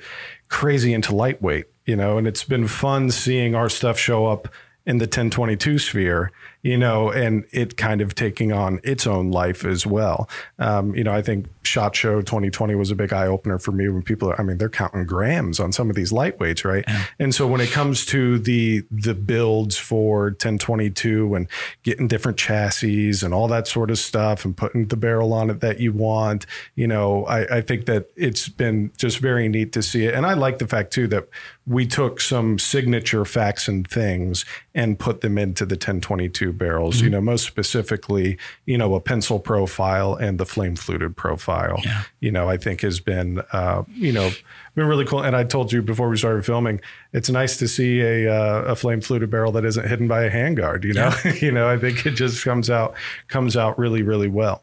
crazy 0.48 0.94
into 0.94 1.12
lightweight 1.12 1.66
you 1.86 1.96
know, 1.96 2.18
and 2.18 2.26
it's 2.26 2.44
been 2.44 2.66
fun 2.66 3.10
seeing 3.10 3.54
our 3.54 3.68
stuff 3.68 3.98
show 3.98 4.26
up 4.26 4.48
in 4.84 4.98
the 4.98 5.04
1022 5.04 5.78
sphere, 5.78 6.30
you 6.66 6.76
know, 6.76 7.12
and 7.12 7.44
it 7.52 7.76
kind 7.76 8.00
of 8.00 8.16
taking 8.16 8.52
on 8.52 8.80
its 8.82 9.06
own 9.06 9.30
life 9.30 9.64
as 9.64 9.86
well. 9.86 10.28
Um, 10.58 10.96
you 10.96 11.04
know, 11.04 11.12
I 11.12 11.22
think 11.22 11.46
SHOT 11.62 11.94
Show 11.94 12.22
2020 12.22 12.74
was 12.74 12.90
a 12.90 12.96
big 12.96 13.12
eye 13.12 13.28
opener 13.28 13.60
for 13.60 13.70
me 13.70 13.88
when 13.88 14.02
people 14.02 14.30
are, 14.30 14.40
I 14.40 14.42
mean, 14.42 14.58
they're 14.58 14.68
counting 14.68 15.06
grams 15.06 15.60
on 15.60 15.70
some 15.70 15.90
of 15.90 15.94
these 15.94 16.10
lightweights, 16.10 16.64
right? 16.64 16.84
Yeah. 16.88 17.04
And 17.20 17.32
so 17.32 17.46
when 17.46 17.60
it 17.60 17.70
comes 17.70 18.04
to 18.06 18.40
the 18.40 18.84
the 18.90 19.14
builds 19.14 19.76
for 19.76 20.24
1022 20.24 21.36
and 21.36 21.46
getting 21.84 22.08
different 22.08 22.36
chassis 22.36 23.12
and 23.22 23.32
all 23.32 23.46
that 23.46 23.68
sort 23.68 23.92
of 23.92 23.98
stuff 23.98 24.44
and 24.44 24.56
putting 24.56 24.88
the 24.88 24.96
barrel 24.96 25.32
on 25.32 25.50
it 25.50 25.60
that 25.60 25.78
you 25.78 25.92
want, 25.92 26.46
you 26.74 26.88
know, 26.88 27.24
I, 27.26 27.58
I 27.58 27.60
think 27.60 27.86
that 27.86 28.10
it's 28.16 28.48
been 28.48 28.90
just 28.96 29.18
very 29.18 29.48
neat 29.48 29.72
to 29.74 29.82
see 29.82 30.06
it. 30.06 30.14
And 30.14 30.26
I 30.26 30.34
like 30.34 30.58
the 30.58 30.66
fact 30.66 30.92
too 30.92 31.06
that 31.08 31.28
we 31.66 31.86
took 31.86 32.20
some 32.20 32.58
signature 32.58 33.24
facts 33.24 33.66
and 33.66 33.86
things 33.88 34.44
and 34.74 34.98
put 34.98 35.20
them 35.20 35.36
into 35.36 35.66
the 35.66 35.74
1022 35.74 36.52
barrels, 36.58 36.96
mm-hmm. 36.96 37.04
you 37.04 37.10
know, 37.10 37.20
most 37.20 37.46
specifically, 37.46 38.38
you 38.64 38.78
know, 38.78 38.94
a 38.94 39.00
pencil 39.00 39.38
profile 39.38 40.14
and 40.14 40.38
the 40.38 40.46
flame 40.46 40.76
fluted 40.76 41.16
profile, 41.16 41.80
yeah. 41.84 42.02
you 42.20 42.30
know, 42.30 42.48
I 42.48 42.56
think 42.56 42.80
has 42.82 43.00
been, 43.00 43.42
uh, 43.52 43.84
you 43.92 44.12
know, 44.12 44.30
been 44.74 44.86
really 44.86 45.04
cool. 45.04 45.22
And 45.22 45.34
I 45.34 45.44
told 45.44 45.72
you 45.72 45.82
before 45.82 46.08
we 46.08 46.16
started 46.16 46.44
filming, 46.44 46.80
it's 47.12 47.30
nice 47.30 47.56
to 47.58 47.68
see 47.68 48.00
a, 48.00 48.32
uh, 48.32 48.62
a 48.62 48.76
flame 48.76 49.00
fluted 49.00 49.30
barrel 49.30 49.52
that 49.52 49.64
isn't 49.64 49.88
hidden 49.88 50.08
by 50.08 50.24
a 50.24 50.30
handguard, 50.30 50.84
you 50.84 50.92
know, 50.92 51.12
yeah. 51.24 51.32
you 51.40 51.50
know, 51.50 51.68
I 51.68 51.78
think 51.78 52.04
it 52.06 52.12
just 52.12 52.44
comes 52.44 52.70
out, 52.70 52.94
comes 53.28 53.56
out 53.56 53.78
really, 53.78 54.02
really 54.02 54.28
well. 54.28 54.62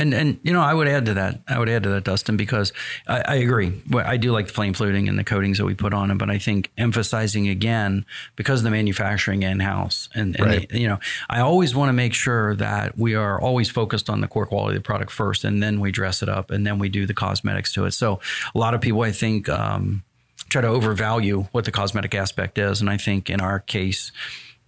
And 0.00 0.14
and 0.14 0.40
you 0.42 0.52
know, 0.54 0.62
I 0.62 0.72
would 0.72 0.88
add 0.88 1.04
to 1.06 1.14
that. 1.14 1.42
I 1.46 1.58
would 1.58 1.68
add 1.68 1.82
to 1.82 1.90
that, 1.90 2.04
Dustin, 2.04 2.38
because 2.38 2.72
I, 3.06 3.20
I 3.20 3.34
agree. 3.34 3.82
I 3.94 4.16
do 4.16 4.32
like 4.32 4.46
the 4.46 4.52
flame 4.54 4.72
fluting 4.72 5.10
and 5.10 5.18
the 5.18 5.24
coatings 5.24 5.58
that 5.58 5.66
we 5.66 5.74
put 5.74 5.92
on 5.92 6.08
them, 6.08 6.16
but 6.16 6.30
I 6.30 6.38
think 6.38 6.72
emphasizing 6.78 7.48
again 7.48 8.06
because 8.34 8.60
of 8.60 8.64
the 8.64 8.70
manufacturing 8.70 9.42
in 9.42 9.60
house, 9.60 10.08
and, 10.14 10.34
and 10.40 10.46
right. 10.46 10.68
the, 10.70 10.80
you 10.80 10.88
know, 10.88 10.98
I 11.28 11.40
always 11.40 11.74
want 11.74 11.90
to 11.90 11.92
make 11.92 12.14
sure 12.14 12.56
that 12.56 12.96
we 12.96 13.14
are 13.14 13.38
always 13.38 13.68
focused 13.68 14.08
on 14.08 14.22
the 14.22 14.26
core 14.26 14.46
quality 14.46 14.76
of 14.76 14.82
the 14.82 14.86
product 14.86 15.10
first, 15.12 15.44
and 15.44 15.62
then 15.62 15.80
we 15.80 15.92
dress 15.92 16.22
it 16.22 16.30
up, 16.30 16.50
and 16.50 16.66
then 16.66 16.78
we 16.78 16.88
do 16.88 17.04
the 17.04 17.14
cosmetics 17.14 17.70
to 17.74 17.84
it. 17.84 17.92
So 17.92 18.20
a 18.54 18.58
lot 18.58 18.72
of 18.72 18.80
people, 18.80 19.02
I 19.02 19.12
think, 19.12 19.50
um, 19.50 20.02
try 20.48 20.62
to 20.62 20.68
overvalue 20.68 21.42
what 21.52 21.66
the 21.66 21.72
cosmetic 21.72 22.14
aspect 22.14 22.56
is, 22.56 22.80
and 22.80 22.88
I 22.88 22.96
think 22.96 23.28
in 23.28 23.40
our 23.40 23.60
case 23.60 24.12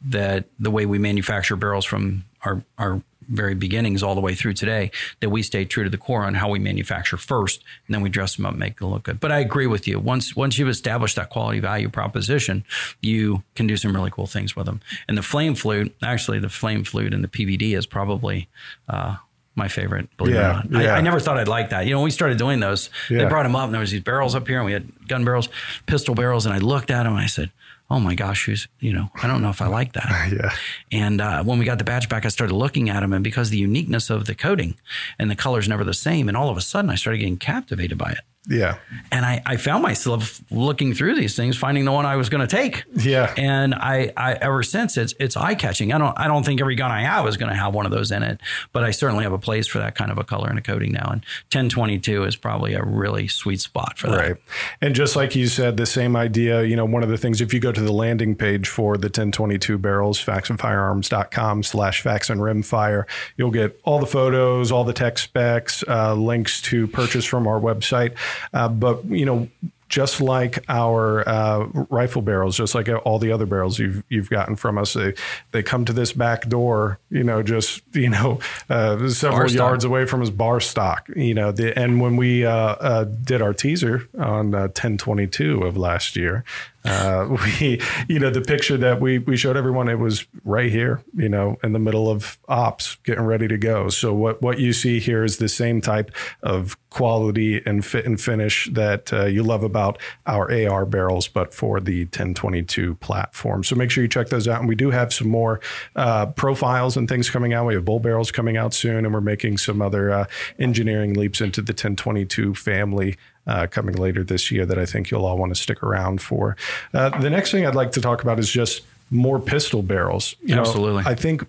that 0.05 0.45
the 0.59 0.71
way 0.71 0.85
we 0.85 0.99
manufacture 0.99 1.57
barrels 1.57 1.87
from 1.87 2.25
our 2.45 2.63
our 2.77 3.03
very 3.29 3.55
beginnings 3.55 4.03
all 4.03 4.15
the 4.15 4.21
way 4.21 4.35
through 4.35 4.53
today 4.53 4.91
that 5.21 5.31
we 5.31 5.43
stay 5.43 5.65
true 5.65 5.85
to 5.85 5.91
the 5.91 5.99
core 5.99 6.25
on 6.25 6.35
how 6.35 6.49
we 6.49 6.59
manufacture 6.59 7.17
first 7.17 7.63
and 7.87 7.95
then 7.95 8.03
we 8.03 8.09
dress 8.09 8.37
them 8.37 8.47
up 8.47 8.55
make 8.55 8.79
them 8.79 8.91
look 8.91 9.05
good 9.05 9.21
but 9.21 9.33
i 9.33 9.39
agree 9.39 9.67
with 9.67 9.87
you 9.87 9.99
once 9.99 10.37
once 10.37 10.59
you've 10.59 10.69
established 10.69 11.17
that 11.17 11.31
quality 11.31 11.61
value 11.61 11.89
proposition 11.89 12.65
you 13.01 13.43
can 13.55 13.67
do 13.67 13.77
some 13.77 13.95
really 13.95 14.11
cool 14.11 14.27
things 14.27 14.57
with 14.57 14.67
them 14.67 14.81
and 15.09 15.17
the 15.17 15.23
flame 15.23 15.55
flute 15.55 15.95
actually 16.03 16.39
the 16.39 16.49
flame 16.49 16.85
flute 16.85 17.15
and 17.15 17.23
the 17.23 17.29
pvd 17.29 17.77
is 17.77 17.87
probably 17.87 18.49
uh, 18.89 19.17
my 19.55 19.69
favorite. 19.69 20.15
Believe 20.17 20.35
yeah, 20.35 20.61
it 20.61 20.67
or 20.67 20.69
not, 20.71 20.83
yeah. 20.83 20.95
I, 20.95 20.99
I, 20.99 21.01
never 21.01 21.21
thought 21.21 21.39
I'd 21.39 21.49
like 21.49 21.71
that. 21.71 21.85
You 21.85 21.93
know, 21.93 21.99
when 21.99 22.05
we 22.05 22.11
started 22.11 22.39
doing 22.39 22.61
those, 22.61 22.91
yeah. 23.11 23.19
they 23.19 23.25
brought 23.27 23.43
them 23.43 23.55
up, 23.55 23.65
and 23.65 23.75
there 23.75 23.81
was 23.81 23.91
these 23.91 24.01
barrels 24.01 24.35
up 24.35 24.47
here, 24.49 24.57
and 24.57 24.67
we 24.67 24.73
had 24.73 25.09
gun 25.09 25.25
barrels, 25.25 25.49
pistol 25.87 26.15
barrels, 26.15 26.47
and 26.47 26.55
I 26.55 26.59
looked 26.59 26.91
at 26.91 27.03
them, 27.03 27.13
and 27.13 27.23
I 27.23 27.27
said, 27.27 27.51
oh 27.93 28.01
my 28.01 28.15
gosh, 28.15 28.47
who's, 28.47 28.69
you 28.81 28.91
know, 28.91 29.11
I 29.23 29.27
don't 29.27 29.43
know 29.43 29.51
if 29.51 29.61
I 29.61 29.67
like 29.67 29.93
that. 29.93 30.33
yeah. 30.33 30.53
And 30.91 31.21
uh, 31.21 31.45
when 31.45 31.59
we 31.59 31.67
got 31.67 31.77
the 31.77 31.85
badge 31.85 32.09
back, 32.09 32.25
I 32.25 32.29
started 32.29 32.55
looking 32.55 32.89
at 32.89 33.01
them, 33.01 33.13
and 33.13 33.23
because 33.23 33.51
the 33.51 33.59
uniqueness 33.59 34.09
of 34.09 34.25
the 34.25 34.35
coating 34.35 34.81
and 35.19 35.31
the 35.31 35.37
color's 35.37 35.69
never 35.69 35.85
the 35.85 35.93
same, 35.93 36.27
and 36.27 36.37
all 36.37 36.49
of 36.49 36.57
a 36.57 36.63
sudden 36.63 36.91
I 36.91 36.95
started 36.95 37.19
getting 37.19 37.37
captivated 37.37 37.99
by 37.99 38.13
it. 38.13 38.21
Yeah. 38.49 38.79
And 39.13 39.25
I, 39.25 39.41
I 39.47 39.57
found 39.57 39.85
myself 39.85 40.41
looking 40.51 40.95
through 40.95 41.15
these 41.15 41.37
things, 41.37 41.57
finding 41.57 41.85
the 41.85 41.93
one 41.93 42.07
I 42.07 42.17
was 42.17 42.29
going 42.29 42.41
to 42.41 42.49
take. 42.49 42.83
Yeah. 42.93 43.33
And 43.37 43.73
I, 43.73 44.13
I 44.17 44.33
ever 44.35 44.65
since 44.65 44.97
it's 44.97 45.15
it's 45.21 45.37
eye 45.37 45.55
catching. 45.55 45.93
I 45.93 45.99
don't 45.99 46.19
I 46.19 46.27
don't 46.27 46.45
think 46.45 46.61
every 46.61 46.75
gun 46.75 46.91
I 46.91 47.03
have 47.03 47.27
is 47.29 47.37
going 47.37 47.51
to 47.51 47.57
have 47.57 47.73
one 47.73 47.87
of 47.87 47.93
those 47.93 48.11
in 48.11 48.25
it, 48.25 48.41
but 48.73 48.83
I 48.83 48.91
certainly 48.91 49.23
have 49.23 49.33
a 49.33 49.39
place 49.39 49.69
for 49.69 49.79
that 49.79 49.95
kind 49.95 50.11
of 50.11 50.19
a 50.19 50.25
color 50.25 50.49
and 50.49 50.59
a 50.59 50.63
coating 50.63 50.91
now. 50.91 51.09
And 51.11 51.25
1022 51.53 52.25
is 52.25 52.35
probably 52.35 52.75
a 52.75 52.83
really 52.83 53.29
sweet 53.29 53.61
spot 53.61 53.97
for 53.97 54.09
that. 54.09 54.17
Right. 54.17 54.37
And 54.81 54.95
just 54.95 55.15
like 55.15 55.37
you 55.37 55.47
said, 55.47 55.77
the 55.77 55.87
same 55.87 56.17
idea, 56.17 56.65
you 56.65 56.75
know, 56.75 56.85
one 56.85 57.05
of 57.05 57.11
the 57.11 57.19
things, 57.19 57.41
if 57.41 57.55
you 57.55 57.61
go 57.61 57.71
to 57.71 57.81
the 57.81 57.93
landing 57.93 58.35
page 58.35 58.69
for 58.69 58.97
the 58.97 59.07
1022 59.07 59.79
barrels, 59.79 60.23
faxonfirearms.com 60.23 61.63
slash 61.63 62.01
faxon 62.03 62.39
rimfire, 62.39 63.05
you'll 63.37 63.53
get 63.53 63.81
all 63.85 64.01
the 64.01 64.07
photos, 64.07 64.73
all 64.73 64.83
the 64.83 64.93
tech 64.93 65.19
specs, 65.19 65.85
uh, 65.87 66.15
links 66.15 66.61
to 66.63 66.89
purchase 66.89 67.25
from 67.25 67.47
our 67.47 67.61
website. 67.61 68.17
Uh, 68.53 68.69
but, 68.69 69.05
you 69.07 69.25
know, 69.25 69.49
just 69.93 70.23
like 70.23 70.65
our 70.71 71.29
uh, 71.29 71.67
rifle 71.91 72.23
barrels, 72.23 72.57
just 72.57 72.75
like 72.75 72.89
all 73.05 73.19
the 73.19 73.31
other 73.31 73.45
barrels 73.45 73.79
you've 73.79 74.03
you've 74.09 74.31
gotten 74.31 74.57
from 74.57 74.79
us, 74.79 74.95
they 74.95 75.13
they 75.51 75.63
come 75.63 75.85
to 75.85 75.93
this 75.93 76.15
back 76.15 76.49
door, 76.49 76.99
you 77.11 77.23
know, 77.23 77.43
just 77.43 77.83
you 77.93 78.09
know, 78.09 78.41
uh, 78.71 79.07
several 79.11 79.51
yards 79.51 79.85
away 79.85 80.07
from 80.07 80.23
us, 80.23 80.31
bar 80.31 80.61
stock, 80.61 81.09
you 81.15 81.35
know. 81.35 81.53
The, 81.53 81.79
and 81.79 82.01
when 82.01 82.17
we 82.17 82.47
uh, 82.47 82.53
uh 82.53 83.05
did 83.05 83.43
our 83.43 83.53
teaser 83.53 84.09
on 84.19 84.53
1022 84.53 85.63
uh, 85.63 85.67
of 85.67 85.77
last 85.77 86.17
year, 86.17 86.43
uh, 86.85 87.37
we, 87.61 87.81
you 88.09 88.19
know, 88.19 88.31
the 88.31 88.41
picture 88.41 88.77
that 88.77 89.01
we 89.01 89.19
we 89.19 89.37
showed 89.37 89.57
everyone, 89.57 89.89
it 89.89 89.99
was 89.99 90.27
right 90.45 90.71
here, 90.71 91.03
you 91.15 91.29
know, 91.29 91.57
in 91.63 91.73
the 91.73 91.79
middle 91.79 92.09
of 92.09 92.39
ops, 92.49 92.97
getting 93.05 93.25
ready 93.25 93.49
to 93.49 93.59
go. 93.59 93.89
So 93.89 94.13
what 94.13 94.43
what 94.43 94.59
you 94.59 94.73
see 94.73 95.01
here 95.01 95.25
is 95.25 95.39
the 95.39 95.49
same 95.49 95.81
type 95.81 96.11
of 96.43 96.77
quality 96.91 97.63
and 97.65 97.85
fit 97.85 98.05
and 98.05 98.21
finish 98.21 98.69
that 98.73 99.13
uh, 99.13 99.25
you 99.25 99.43
love 99.43 99.63
about 99.63 99.99
our 100.27 100.53
AR 100.53 100.85
barrels, 100.85 101.27
but 101.27 101.55
for 101.55 101.81
the 101.81 102.05
1022 102.05 102.97
platform. 102.97 103.65
So 103.65 103.75
make 103.75 103.91
sure 103.91 104.05
you 104.05 104.09
check 104.09 104.29
those 104.29 104.47
out. 104.47 104.61
And 104.61 104.69
we 104.69 104.75
do 104.75 104.91
have 104.91 105.13
some 105.13 105.29
more 105.29 105.61
uh, 105.97 106.27
profiles 106.27 106.97
and 106.97 107.09
things 107.09 107.31
coming 107.31 107.55
out. 107.55 107.67
We 107.67 107.75
have 107.75 107.85
bull 107.85 108.01
barrels 108.01 108.31
coming 108.31 108.57
out 108.57 108.75
soon, 108.75 109.05
and 109.05 109.15
we're 109.15 109.23
making 109.23 109.59
some 109.59 109.81
other 109.81 110.11
uh, 110.11 110.27
engineering 110.59 111.15
leaps 111.15 111.41
into 111.41 111.63
the 111.63 111.73
1022 111.73 112.55
family 112.55 113.17
uh, 113.47 113.67
coming 113.67 113.97
later 113.97 114.25
this 114.25 114.51
year 114.51 114.67
that 114.67 114.79
I 114.79 114.87
think 114.87 115.11
you'll 115.11 115.25
all 115.25 115.39
want 115.39 115.55
to 115.55 115.61
stick 115.61 115.83
around 115.83 116.21
for. 116.21 116.57
Uh, 116.95 117.19
the 117.21 117.31
next 117.31 117.51
thing 117.51 117.67
I'd 117.67 117.75
like 117.75 117.93
to 117.93 118.01
talk 118.01 118.23
about 118.23 118.39
is 118.39 118.51
just 118.51 118.83
more 119.11 119.39
pistol 119.39 119.83
barrels. 119.83 120.35
You 120.43 120.57
Absolutely. 120.57 121.03
Know, 121.03 121.11
I 121.11 121.15
think 121.15 121.47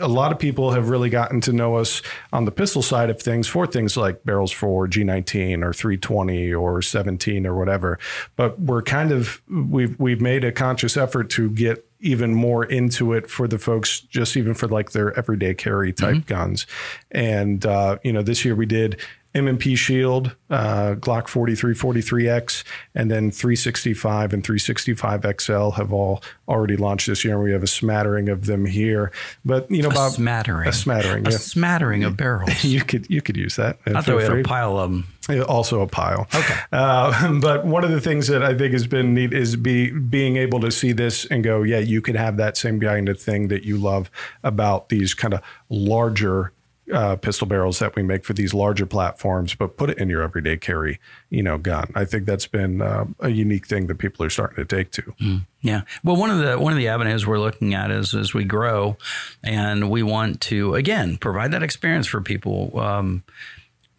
a 0.00 0.08
lot 0.08 0.32
of 0.32 0.38
people 0.38 0.72
have 0.72 0.90
really 0.90 1.08
gotten 1.08 1.40
to 1.42 1.52
know 1.52 1.76
us 1.76 2.02
on 2.32 2.44
the 2.44 2.50
pistol 2.50 2.82
side 2.82 3.10
of 3.10 3.20
things 3.20 3.46
for 3.46 3.66
things 3.66 3.96
like 3.96 4.24
barrels 4.24 4.52
for 4.52 4.86
G19 4.86 5.62
or 5.62 5.72
320 5.72 6.52
or 6.52 6.82
17 6.82 7.46
or 7.46 7.54
whatever. 7.54 7.98
But 8.36 8.60
we're 8.60 8.82
kind 8.82 9.12
of 9.12 9.42
we've 9.48 9.98
we've 9.98 10.20
made 10.20 10.44
a 10.44 10.52
conscious 10.52 10.96
effort 10.96 11.30
to 11.30 11.50
get 11.50 11.88
even 12.00 12.34
more 12.34 12.64
into 12.64 13.14
it 13.14 13.30
for 13.30 13.48
the 13.48 13.58
folks 13.58 14.00
just 14.00 14.36
even 14.36 14.54
for 14.54 14.68
like 14.68 14.90
their 14.90 15.16
everyday 15.18 15.54
carry 15.54 15.92
type 15.92 16.16
mm-hmm. 16.16 16.28
guns. 16.28 16.66
And 17.10 17.64
uh, 17.64 17.98
you 18.04 18.12
know, 18.12 18.22
this 18.22 18.44
year 18.44 18.54
we 18.54 18.66
did 18.66 19.00
M&P 19.36 19.76
Shield, 19.76 20.34
uh, 20.48 20.94
Glock 20.94 21.28
43, 21.28 21.74
43X, 21.74 22.64
and 22.94 23.10
then 23.10 23.30
365 23.30 24.32
and 24.32 24.42
365 24.42 25.26
XL 25.38 25.70
have 25.70 25.92
all 25.92 26.22
already 26.48 26.76
launched 26.76 27.06
this 27.06 27.22
year. 27.22 27.34
And 27.34 27.44
we 27.44 27.52
have 27.52 27.62
a 27.62 27.68
smattering 27.68 28.30
of 28.30 28.46
them 28.46 28.64
here. 28.64 29.12
But 29.44 29.70
you 29.70 29.82
know, 29.82 29.90
a 29.90 29.94
Bob, 29.94 30.12
smattering, 30.12 30.68
a 30.68 30.72
smattering, 30.72 31.26
a 31.26 31.30
yeah. 31.30 31.36
smattering 31.36 32.02
of 32.02 32.16
barrels. 32.16 32.64
you 32.64 32.82
could 32.82 33.08
you 33.10 33.20
could 33.20 33.36
use 33.36 33.56
that. 33.56 33.78
I 33.86 34.00
thought 34.00 34.16
we 34.16 34.22
had 34.22 34.32
a 34.32 34.42
pile 34.42 34.78
of 34.78 34.90
them. 34.90 35.06
Also 35.48 35.80
a 35.82 35.86
pile. 35.86 36.28
Okay. 36.34 36.58
Uh, 36.72 37.32
but 37.40 37.66
one 37.66 37.84
of 37.84 37.90
the 37.90 38.00
things 38.00 38.28
that 38.28 38.42
I 38.42 38.56
think 38.56 38.72
has 38.72 38.86
been 38.86 39.12
neat 39.12 39.34
is 39.34 39.56
be 39.56 39.90
being 39.90 40.36
able 40.36 40.60
to 40.60 40.70
see 40.70 40.92
this 40.92 41.26
and 41.26 41.44
go, 41.44 41.62
yeah, 41.62 41.78
you 41.78 42.00
could 42.00 42.16
have 42.16 42.36
that 42.38 42.56
same 42.56 42.80
kind 42.80 43.08
of 43.08 43.20
thing 43.20 43.48
that 43.48 43.64
you 43.64 43.76
love 43.76 44.10
about 44.42 44.88
these 44.88 45.14
kind 45.14 45.34
of 45.34 45.42
larger 45.68 46.52
uh, 46.92 47.16
pistol 47.16 47.46
barrels 47.46 47.78
that 47.78 47.96
we 47.96 48.02
make 48.02 48.24
for 48.24 48.32
these 48.32 48.54
larger 48.54 48.86
platforms, 48.86 49.54
but 49.54 49.76
put 49.76 49.90
it 49.90 49.98
in 49.98 50.08
your 50.08 50.22
everyday 50.22 50.56
carry, 50.56 51.00
you 51.30 51.42
know, 51.42 51.58
gun. 51.58 51.90
I 51.94 52.04
think 52.04 52.26
that's 52.26 52.46
been 52.46 52.80
uh, 52.80 53.06
a 53.20 53.28
unique 53.28 53.66
thing 53.66 53.86
that 53.88 53.98
people 53.98 54.24
are 54.24 54.30
starting 54.30 54.56
to 54.56 54.64
take 54.64 54.92
to. 54.92 55.02
Mm, 55.20 55.46
yeah. 55.62 55.82
Well, 56.04 56.16
one 56.16 56.30
of 56.30 56.38
the 56.38 56.58
one 56.58 56.72
of 56.72 56.78
the 56.78 56.88
avenues 56.88 57.26
we're 57.26 57.40
looking 57.40 57.74
at 57.74 57.90
is 57.90 58.14
as 58.14 58.32
we 58.32 58.44
grow, 58.44 58.96
and 59.42 59.90
we 59.90 60.02
want 60.02 60.40
to 60.42 60.74
again 60.74 61.16
provide 61.16 61.52
that 61.52 61.62
experience 61.62 62.06
for 62.06 62.20
people. 62.20 62.78
Um, 62.78 63.24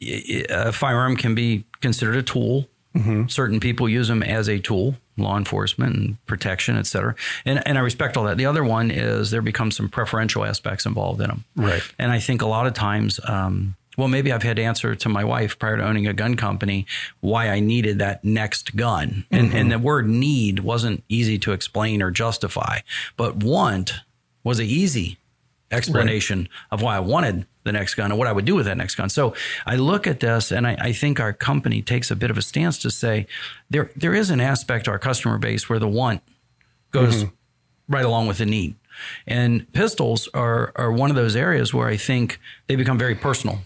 a 0.01 0.71
firearm 0.71 1.17
can 1.17 1.35
be 1.35 1.65
considered 1.81 2.15
a 2.15 2.23
tool. 2.23 2.67
Mm-hmm. 2.95 3.27
Certain 3.27 3.59
people 3.59 3.87
use 3.87 4.07
them 4.07 4.23
as 4.23 4.47
a 4.47 4.59
tool 4.59 4.95
law 5.17 5.37
enforcement 5.37 5.95
and 5.95 6.25
protection, 6.27 6.77
et 6.77 6.85
cetera. 6.85 7.15
And, 7.45 7.65
and 7.67 7.77
I 7.77 7.81
respect 7.81 8.17
all 8.17 8.23
that. 8.25 8.37
The 8.37 8.45
other 8.45 8.63
one 8.63 8.91
is 8.91 9.31
there 9.31 9.41
becomes 9.41 9.75
some 9.75 9.89
preferential 9.89 10.45
aspects 10.45 10.85
involved 10.85 11.21
in 11.21 11.27
them. 11.27 11.43
Right. 11.55 11.81
And 11.97 12.11
I 12.11 12.19
think 12.19 12.41
a 12.41 12.47
lot 12.47 12.67
of 12.67 12.73
times, 12.73 13.19
um, 13.23 13.75
well, 13.97 14.07
maybe 14.07 14.31
I've 14.31 14.43
had 14.43 14.57
to 14.57 14.63
answer 14.63 14.95
to 14.95 15.09
my 15.09 15.23
wife 15.23 15.57
prior 15.57 15.77
to 15.77 15.83
owning 15.83 16.05
a 16.05 16.13
gun 16.13 16.35
company 16.35 16.85
why 17.19 17.49
I 17.49 17.59
needed 17.59 17.97
that 17.97 18.23
next 18.23 18.75
gun. 18.75 19.25
And, 19.31 19.47
mm-hmm. 19.47 19.57
and 19.57 19.71
the 19.71 19.79
word 19.79 20.07
need 20.07 20.59
wasn't 20.59 21.03
easy 21.09 21.39
to 21.39 21.51
explain 21.51 22.03
or 22.03 22.11
justify, 22.11 22.79
but 23.15 23.37
want 23.37 24.01
was 24.43 24.61
easy 24.61 25.17
explanation 25.71 26.39
right. 26.39 26.49
of 26.71 26.81
why 26.81 26.95
I 26.95 26.99
wanted 26.99 27.45
the 27.63 27.71
next 27.71 27.95
gun 27.95 28.11
and 28.11 28.17
what 28.17 28.27
I 28.27 28.31
would 28.31 28.45
do 28.45 28.55
with 28.55 28.65
that 28.65 28.77
next 28.77 28.95
gun. 28.95 29.09
So 29.09 29.33
I 29.65 29.75
look 29.75 30.07
at 30.07 30.19
this 30.19 30.51
and 30.51 30.65
I, 30.65 30.77
I, 30.79 30.93
think 30.93 31.19
our 31.19 31.33
company 31.33 31.81
takes 31.81 32.09
a 32.09 32.15
bit 32.15 32.31
of 32.31 32.37
a 32.37 32.41
stance 32.41 32.77
to 32.79 32.89
say 32.89 33.27
there 33.69 33.91
there 33.95 34.13
is 34.13 34.29
an 34.29 34.39
aspect 34.39 34.85
to 34.85 34.91
our 34.91 34.99
customer 34.99 35.37
base 35.37 35.69
where 35.69 35.79
the 35.79 35.87
want 35.87 36.21
goes 36.91 37.23
mm-hmm. 37.23 37.93
right 37.93 38.05
along 38.05 38.27
with 38.27 38.37
the 38.37 38.45
need. 38.45 38.75
And 39.27 39.71
pistols 39.73 40.29
are 40.33 40.71
are 40.75 40.91
one 40.91 41.09
of 41.09 41.15
those 41.15 41.35
areas 41.35 41.73
where 41.73 41.87
I 41.87 41.97
think 41.97 42.39
they 42.67 42.75
become 42.75 42.97
very 42.97 43.15
personal 43.15 43.59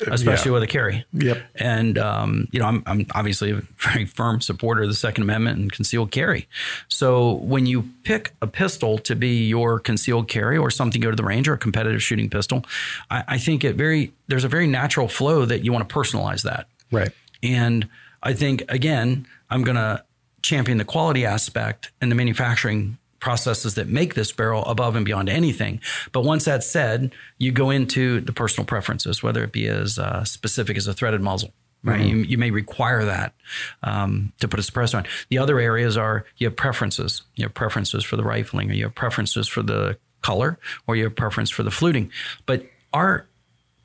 especially 0.00 0.50
yeah. 0.50 0.54
with 0.54 0.62
a 0.62 0.66
carry. 0.66 1.04
Yep. 1.12 1.42
And 1.56 1.98
um, 1.98 2.48
you 2.52 2.58
know, 2.58 2.66
I'm, 2.66 2.82
I'm 2.86 3.06
obviously 3.14 3.50
a 3.50 3.62
very 3.78 4.04
firm 4.16 4.40
supporter 4.40 4.82
of 4.82 4.88
the 4.88 4.94
Second 4.94 5.22
Amendment 5.22 5.58
and 5.58 5.72
concealed 5.72 6.10
carry. 6.10 6.48
So 6.88 7.34
when 7.34 7.66
you 7.66 7.90
pick 8.02 8.34
a 8.42 8.46
pistol 8.46 8.98
to 8.98 9.14
be 9.14 9.44
your 9.44 9.78
concealed 9.78 10.28
carry 10.28 10.58
or 10.58 10.70
something 10.70 11.00
go 11.00 11.10
to 11.10 11.16
the 11.16 11.24
range 11.24 11.48
or 11.48 11.54
a 11.54 11.58
competitive 11.58 12.02
shooting 12.02 12.28
pistol, 12.28 12.64
I, 13.10 13.24
I 13.28 13.38
think 13.38 13.64
it 13.64 13.76
very 13.76 14.12
there's 14.26 14.44
a 14.44 14.48
very 14.48 14.66
natural 14.66 15.08
flow 15.08 15.44
that 15.44 15.64
you 15.64 15.72
want 15.72 15.88
to 15.88 15.94
personalize 15.94 16.42
that. 16.42 16.66
Right. 16.90 17.10
And 17.42 17.88
I 18.22 18.32
think 18.32 18.64
again, 18.68 19.26
I'm 19.50 19.62
going 19.62 19.76
to 19.76 20.04
champion 20.42 20.78
the 20.78 20.84
quality 20.84 21.24
aspect 21.24 21.90
and 22.00 22.10
the 22.10 22.14
manufacturing 22.14 22.98
processes 23.24 23.74
that 23.76 23.88
make 23.88 24.12
this 24.12 24.32
barrel 24.32 24.62
above 24.66 24.96
and 24.96 25.04
beyond 25.06 25.30
anything. 25.30 25.80
But 26.12 26.24
once 26.24 26.44
that's 26.44 26.66
said, 26.66 27.14
you 27.38 27.52
go 27.52 27.70
into 27.70 28.20
the 28.20 28.34
personal 28.34 28.66
preferences, 28.66 29.22
whether 29.22 29.42
it 29.42 29.50
be 29.50 29.66
as 29.66 29.98
uh, 29.98 30.24
specific 30.24 30.76
as 30.76 30.86
a 30.86 30.92
threaded 30.92 31.22
muzzle. 31.22 31.54
Right, 31.82 32.00
mm-hmm. 32.00 32.18
you, 32.18 32.24
you, 32.24 32.38
may 32.38 32.50
require 32.50 33.04
that 33.04 33.34
um, 33.82 34.32
to 34.40 34.48
put 34.48 34.58
a 34.58 34.62
suppressor 34.62 34.96
on. 34.96 35.06
The 35.28 35.36
other 35.36 35.58
areas 35.58 35.98
are 35.98 36.24
you 36.38 36.46
have 36.46 36.56
preferences. 36.56 37.22
You 37.36 37.44
have 37.44 37.52
preferences 37.52 38.04
for 38.04 38.16
the 38.16 38.24
rifling, 38.24 38.70
or 38.70 38.74
you 38.74 38.84
have 38.84 38.94
preferences 38.94 39.48
for 39.48 39.62
the 39.62 39.98
color, 40.22 40.58
or 40.86 40.96
you 40.96 41.04
have 41.04 41.14
preference 41.14 41.50
for 41.50 41.62
the 41.62 41.70
fluting. 41.70 42.10
But 42.46 42.66
our 42.94 43.26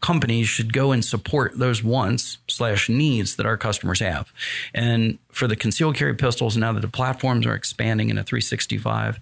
companies 0.02 0.48
should 0.48 0.74
go 0.74 0.92
and 0.92 1.04
support 1.04 1.58
those 1.58 1.84
wants 1.84 2.38
slash 2.48 2.90
needs 2.90 3.36
that 3.36 3.46
our 3.46 3.58
customers 3.58 4.00
have. 4.00 4.32
And 4.74 5.20
for 5.32 5.48
the 5.48 5.56
concealed 5.56 5.96
carry 5.96 6.16
pistols, 6.16 6.56
now 6.58 6.72
that 6.74 6.82
the 6.82 6.88
platforms 6.88 7.46
are 7.46 7.56
expanding 7.56 8.10
into 8.10 8.24
365, 8.24 9.20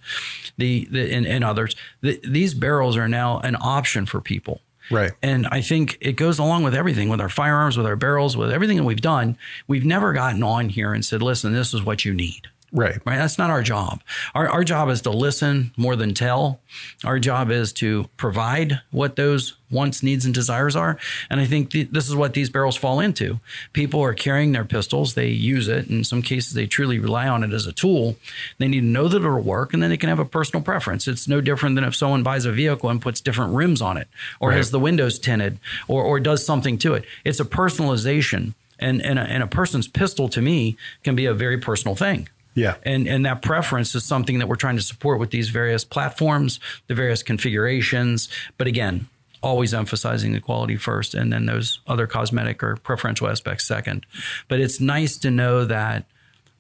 the, 0.58 0.88
the 0.92 1.14
and, 1.14 1.26
and 1.26 1.44
others, 1.44 1.76
the, 2.02 2.20
these 2.24 2.54
barrels 2.54 2.98
are 2.98 3.08
now 3.08 3.40
an 3.40 3.56
option 3.60 4.06
for 4.06 4.22
people. 4.22 4.62
Right. 4.90 5.12
And 5.22 5.48
I 5.48 5.62
think 5.62 5.98
it 6.00 6.14
goes 6.14 6.40
along 6.40 6.64
with 6.64 6.74
everything, 6.74 7.10
with 7.10 7.20
our 7.20 7.30
firearms, 7.30 7.78
with 7.78 7.86
our 7.86 7.98
barrels, 7.98 8.38
with 8.38 8.52
everything 8.52 8.78
that 8.78 8.84
we've 8.84 9.02
done. 9.02 9.38
We've 9.68 9.86
never 9.86 10.14
gotten 10.14 10.44
on 10.44 10.70
here 10.70 10.94
and 10.94 11.04
said, 11.04 11.22
listen, 11.22 11.54
this 11.54 11.74
is 11.74 11.84
what 11.84 12.06
you 12.06 12.14
need. 12.14 12.48
Right. 12.74 13.00
Right. 13.06 13.18
That's 13.18 13.38
not 13.38 13.50
our 13.50 13.64
job. 13.64 14.02
Our, 14.36 14.50
our 14.50 14.64
job 14.66 14.90
is 14.90 15.02
to 15.04 15.10
listen 15.10 15.72
more 15.78 15.96
than 15.96 16.14
tell. 16.14 16.60
Our 17.06 17.18
job 17.18 17.50
is 17.50 17.72
to 17.74 18.10
provide 18.18 18.82
what 18.92 19.16
those 19.16 19.56
wants, 19.72 20.04
needs, 20.04 20.26
and 20.26 20.34
desires 20.34 20.76
are. 20.76 20.98
And 21.30 21.40
I 21.40 21.46
think 21.46 21.72
th- 21.72 21.90
this 21.92 22.10
is 22.10 22.16
what 22.16 22.34
these 22.34 22.50
barrels 22.50 22.76
fall 22.76 23.00
into. 23.00 23.40
People 23.72 24.02
are 24.02 24.14
carrying 24.14 24.52
their 24.52 24.66
pistols. 24.66 25.14
They 25.14 25.30
use 25.30 25.70
it. 25.70 25.88
In 25.88 26.04
some 26.04 26.22
cases, 26.22 26.54
they 26.54 26.66
truly 26.66 27.00
rely 27.00 27.30
on 27.30 27.42
it 27.42 27.54
as 27.54 27.68
a 27.68 27.72
tool. 27.72 28.18
They 28.58 28.68
need 28.68 28.82
to 28.82 28.86
know 28.86 29.08
that 29.08 29.18
it'll 29.18 29.40
work 29.40 29.74
and 29.74 29.82
then 29.82 29.90
they 29.90 29.98
can 29.98 30.10
have 30.10 30.20
a 30.20 30.26
personal 30.26 30.62
preference. 30.62 31.08
It's 31.08 31.28
no 31.28 31.40
different 31.40 31.76
than 31.76 31.86
if 31.86 31.96
someone 31.96 32.22
buys 32.22 32.44
a 32.44 32.52
vehicle 32.52 32.90
and 32.90 33.02
puts 33.02 33.22
different 33.22 33.54
rims 33.54 33.82
on 33.82 33.96
it 33.96 34.10
or 34.42 34.50
right. 34.50 34.58
has 34.58 34.72
the 34.72 34.80
windows 34.80 35.20
tinted 35.20 35.60
or, 35.88 36.04
or 36.04 36.20
does 36.20 36.46
something 36.46 36.78
to 36.80 36.96
it. 36.96 37.06
It's 37.24 37.40
a 37.40 37.46
personalization. 37.46 38.56
And, 38.80 39.02
and, 39.02 39.18
a, 39.18 39.24
and 39.24 39.42
a 39.42 39.48
person's 39.48 39.88
pistol 39.88 40.30
to 40.30 40.40
me 40.40 40.78
can 41.04 41.16
be 41.16 41.26
a 41.26 41.34
very 41.34 41.58
personal 41.58 41.96
thing. 41.96 42.30
Yeah. 42.58 42.78
And 42.82 43.08
and 43.08 43.24
that 43.28 43.44
preference 43.44 43.94
is 43.94 44.04
something 44.04 44.40
that 44.40 44.48
we're 44.48 44.56
trying 44.56 44.78
to 44.78 44.82
support 44.82 45.20
with 45.20 45.30
these 45.30 45.50
various 45.50 45.86
platforms, 45.86 46.60
the 46.88 46.96
various 46.96 47.22
configurations. 47.22 48.30
But 48.58 48.66
again, 48.66 49.08
always 49.44 49.76
emphasizing 49.76 50.34
the 50.34 50.42
quality 50.42 50.76
first 50.76 51.14
and 51.14 51.32
then 51.32 51.46
those 51.46 51.82
other 51.86 52.08
cosmetic 52.08 52.64
or 52.64 52.76
preferential 52.78 53.30
aspects 53.30 53.68
second. 53.68 54.08
But 54.48 54.60
it's 54.60 54.80
nice 54.80 55.18
to 55.18 55.30
know 55.30 55.66
that 55.66 56.06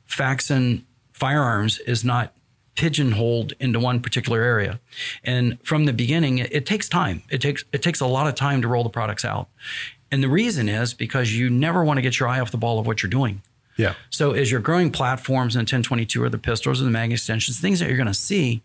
Faxon 0.05 0.85
Firearms 1.13 1.79
is 1.79 2.05
not 2.05 2.31
pigeonholed 2.75 3.53
into 3.59 3.79
one 3.79 3.99
particular 3.99 4.43
area. 4.43 4.79
And 5.23 5.57
from 5.63 5.85
the 5.85 5.93
beginning, 5.93 6.37
it, 6.37 6.53
it, 6.53 6.67
takes 6.67 6.87
time. 6.87 7.23
It 7.31 7.41
takes 7.41 7.65
it 7.71 7.81
takes 7.81 8.01
a 8.01 8.05
lot 8.05 8.27
of 8.27 8.35
time 8.35 8.61
to 8.61 8.67
roll 8.67 8.83
the 8.83 8.91
products 8.91 9.25
out. 9.25 9.49
And 10.11 10.21
the 10.21 10.29
reason 10.29 10.69
is 10.69 10.93
because 10.93 11.35
you 11.35 11.49
never 11.49 11.83
want 11.83 11.97
to 11.97 12.03
get 12.03 12.19
your 12.19 12.29
eye 12.29 12.39
off 12.39 12.51
the 12.51 12.57
ball 12.57 12.77
of 12.77 12.85
what 12.85 13.01
you're 13.01 13.09
doing. 13.09 13.41
Yeah. 13.77 13.93
So 14.09 14.31
as 14.31 14.51
you're 14.51 14.61
growing 14.61 14.91
platforms 14.91 15.55
in 15.55 15.61
1022 15.61 16.23
or 16.23 16.29
the 16.29 16.37
pistols 16.37 16.81
or 16.81 16.85
the 16.85 16.91
mag 16.91 17.11
extensions, 17.11 17.59
things 17.59 17.79
that 17.79 17.87
you're 17.87 17.97
going 17.97 18.07
to 18.07 18.13
see, 18.13 18.61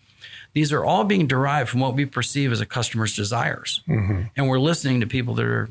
these 0.54 0.72
are 0.72 0.84
all 0.84 1.04
being 1.04 1.26
derived 1.26 1.68
from 1.68 1.80
what 1.80 1.94
we 1.94 2.04
perceive 2.04 2.52
as 2.52 2.60
a 2.60 2.66
customer's 2.66 3.14
desires. 3.14 3.82
Mm-hmm. 3.88 4.22
And 4.36 4.48
we're 4.48 4.58
listening 4.58 5.00
to 5.00 5.06
people 5.06 5.34
that 5.34 5.46
are 5.46 5.70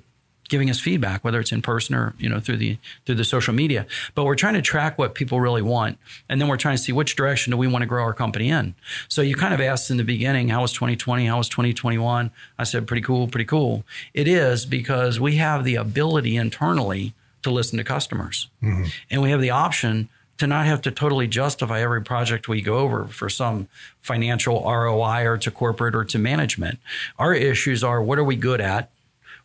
giving 0.52 0.70
us 0.70 0.82
feedback, 0.82 1.24
whether 1.24 1.40
it's 1.40 1.54
in 1.54 1.62
person 1.62 1.96
or 1.96 2.14
you 2.20 2.28
know 2.28 2.40
through 2.40 2.58
the 2.58 2.78
through 3.06 3.16
the 3.16 3.24
social 3.24 3.54
media. 3.54 3.88
But 4.14 4.26
we're 4.26 4.36
trying 4.36 4.56
to 4.56 4.62
track 4.62 4.98
what 4.98 5.16
people 5.16 5.40
really 5.40 5.62
want, 5.62 5.98
and 6.30 6.40
then 6.40 6.48
we're 6.48 6.58
trying 6.58 6.76
to 6.76 6.84
see 6.84 6.92
which 6.92 7.16
direction 7.16 7.52
do 7.52 7.58
we 7.58 7.68
want 7.68 7.82
to 7.84 7.88
grow 7.88 8.04
our 8.04 8.14
company 8.14 8.50
in. 8.50 8.76
So 9.08 9.22
you 9.22 9.36
kind 9.36 9.54
of 9.54 9.62
asked 9.62 9.90
in 9.90 9.98
the 9.98 10.04
beginning, 10.04 10.50
how 10.50 10.62
was 10.62 10.74
2020? 10.74 11.26
How 11.26 11.38
was 11.38 11.50
2021? 11.50 12.30
I 12.60 12.64
said, 12.66 12.86
pretty 12.86 13.02
cool, 13.02 13.28
pretty 13.28 13.46
cool. 13.46 13.86
It 14.14 14.28
is 14.28 14.66
because 14.66 15.20
we 15.20 15.38
have 15.38 15.64
the 15.64 15.76
ability 15.76 16.36
internally 16.36 17.14
to 17.44 17.52
listen 17.52 17.78
to 17.78 17.84
customers, 17.84 18.50
mm-hmm. 18.62 18.86
and 19.10 19.22
we 19.22 19.32
have 19.32 19.42
the 19.42 19.50
option 19.50 20.10
to 20.38 20.48
not 20.48 20.66
have 20.66 20.82
to 20.82 20.90
totally 20.90 21.28
justify 21.28 21.82
every 21.82 22.02
project 22.02 22.48
we 22.48 22.62
go 22.62 22.80
over 22.80 23.06
for 23.06 23.30
some 23.30 23.68
financial 24.02 24.64
ROI 24.64 25.24
or 25.28 25.38
to 25.38 25.52
corporate 25.52 25.96
or 25.96 26.04
to 26.04 26.18
management. 26.18 26.80
Our 27.20 27.36
issues 27.36 27.84
are 27.84 28.02
what 28.02 28.18
are 28.18 28.24
we 28.24 28.36
good 28.36 28.60
at? 28.60 28.90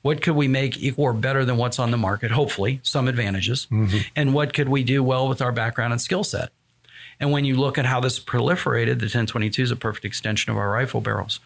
What 0.01 0.23
could 0.23 0.37
we 0.37 0.49
make 0.49 0.79
equal 0.79 1.05
or 1.05 1.13
better 1.13 1.45
than 1.45 1.59
what's 1.59 1.79
on 1.79 1.91
the 1.91 1.99
market? 1.99 2.31
Hopefully, 2.31 2.81
some 2.83 3.09
advantages. 3.09 3.67
Mm-hmm. 3.71 3.99
And 4.15 4.33
what 4.33 4.55
could 4.55 4.71
we 4.71 4.85
do 4.85 5.03
well 5.03 5.29
with 5.29 5.43
our 5.43 5.53
background 5.53 5.93
and 5.93 6.01
skill 6.01 6.25
set? 6.25 6.51
And 7.21 7.31
when 7.31 7.45
you 7.45 7.57
look 7.57 7.77
at 7.77 7.85
how 7.87 8.01
this 8.01 8.19
proliferated, 8.19 8.99
the 8.99 9.07
1022 9.07 9.63
is 9.65 9.71
a 9.71 9.77
perfect 9.77 10.05
extension 10.05 10.51
of 10.51 10.57
our 10.57 10.71
rifle 10.71 11.01
barrels. 11.01 11.41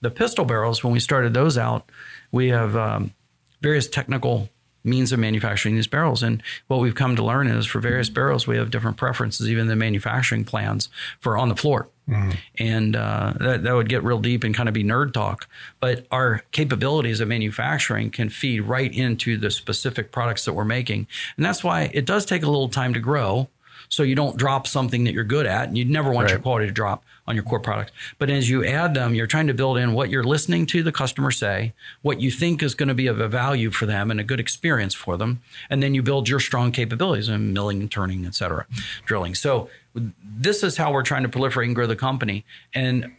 The 0.00 0.10
pistol 0.10 0.44
barrels, 0.44 0.82
when 0.82 0.92
we 0.92 1.00
started 1.00 1.32
those 1.32 1.56
out, 1.56 1.88
we 2.32 2.48
have 2.48 2.76
um, 2.76 3.12
various 3.60 3.86
technical 3.86 4.48
means 4.86 5.12
of 5.12 5.18
manufacturing 5.18 5.74
these 5.74 5.86
barrels. 5.86 6.22
And 6.22 6.42
what 6.68 6.80
we've 6.80 6.94
come 6.94 7.16
to 7.16 7.24
learn 7.24 7.48
is 7.48 7.66
for 7.66 7.80
various 7.80 8.08
barrels, 8.08 8.46
we 8.46 8.56
have 8.56 8.70
different 8.70 8.96
preferences, 8.96 9.48
even 9.48 9.66
the 9.66 9.76
manufacturing 9.76 10.44
plans 10.44 10.88
for 11.20 11.36
on 11.36 11.48
the 11.48 11.56
floor. 11.56 11.88
Mm-hmm. 12.08 12.30
And 12.58 12.96
uh, 12.96 13.34
that, 13.40 13.64
that 13.64 13.74
would 13.74 13.88
get 13.88 14.04
real 14.04 14.20
deep 14.20 14.44
and 14.44 14.54
kind 14.54 14.68
of 14.68 14.74
be 14.74 14.84
nerd 14.84 15.12
talk. 15.12 15.48
But 15.80 16.06
our 16.10 16.44
capabilities 16.52 17.20
of 17.20 17.28
manufacturing 17.28 18.10
can 18.10 18.28
feed 18.28 18.60
right 18.60 18.92
into 18.92 19.36
the 19.36 19.50
specific 19.50 20.12
products 20.12 20.44
that 20.44 20.52
we're 20.52 20.64
making. 20.64 21.08
And 21.36 21.44
that's 21.44 21.64
why 21.64 21.90
it 21.92 22.06
does 22.06 22.24
take 22.24 22.44
a 22.44 22.46
little 22.46 22.68
time 22.68 22.94
to 22.94 23.00
grow. 23.00 23.48
So 23.88 24.02
you 24.02 24.14
don't 24.14 24.36
drop 24.36 24.66
something 24.66 25.04
that 25.04 25.14
you're 25.14 25.24
good 25.24 25.46
at, 25.46 25.68
and 25.68 25.76
you'd 25.76 25.90
never 25.90 26.12
want 26.12 26.26
right. 26.26 26.32
your 26.32 26.40
quality 26.40 26.66
to 26.66 26.72
drop 26.72 27.04
on 27.26 27.34
your 27.34 27.44
core 27.44 27.60
product. 27.60 27.92
But 28.18 28.30
as 28.30 28.48
you 28.48 28.64
add 28.64 28.94
them, 28.94 29.14
you're 29.14 29.26
trying 29.26 29.48
to 29.48 29.54
build 29.54 29.78
in 29.78 29.92
what 29.92 30.10
you're 30.10 30.24
listening 30.24 30.66
to 30.66 30.82
the 30.82 30.92
customer 30.92 31.30
say, 31.30 31.72
what 32.02 32.20
you 32.20 32.30
think 32.30 32.62
is 32.62 32.74
going 32.74 32.88
to 32.88 32.94
be 32.94 33.06
of 33.06 33.18
a 33.18 33.28
value 33.28 33.70
for 33.70 33.86
them 33.86 34.10
and 34.10 34.20
a 34.20 34.24
good 34.24 34.40
experience 34.40 34.94
for 34.94 35.16
them, 35.16 35.42
and 35.68 35.82
then 35.82 35.94
you 35.94 36.02
build 36.02 36.28
your 36.28 36.40
strong 36.40 36.70
capabilities 36.70 37.28
in 37.28 37.52
milling 37.52 37.80
and 37.80 37.90
turning, 37.90 38.24
et 38.26 38.34
cetera, 38.34 38.66
drilling. 39.04 39.34
So 39.34 39.68
this 39.94 40.62
is 40.62 40.76
how 40.76 40.92
we're 40.92 41.02
trying 41.02 41.22
to 41.22 41.28
proliferate 41.28 41.64
and 41.64 41.74
grow 41.74 41.86
the 41.86 41.96
company. 41.96 42.44
And 42.74 43.12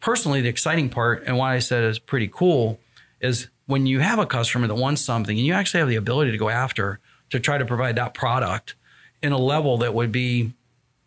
personally, 0.00 0.40
the 0.40 0.48
exciting 0.48 0.90
part 0.90 1.24
and 1.26 1.38
why 1.38 1.54
I 1.54 1.58
said 1.60 1.84
is 1.84 1.98
pretty 1.98 2.28
cool 2.28 2.78
is 3.20 3.48
when 3.66 3.86
you 3.86 4.00
have 4.00 4.18
a 4.18 4.26
customer 4.26 4.66
that 4.66 4.74
wants 4.74 5.00
something 5.00 5.38
and 5.38 5.46
you 5.46 5.54
actually 5.54 5.80
have 5.80 5.88
the 5.88 5.96
ability 5.96 6.32
to 6.32 6.38
go 6.38 6.50
after 6.50 7.00
to 7.30 7.40
try 7.40 7.56
to 7.56 7.64
provide 7.64 7.96
that 7.96 8.12
product 8.12 8.74
in 9.24 9.32
a 9.32 9.38
level 9.38 9.78
that 9.78 9.94
would 9.94 10.12
be 10.12 10.52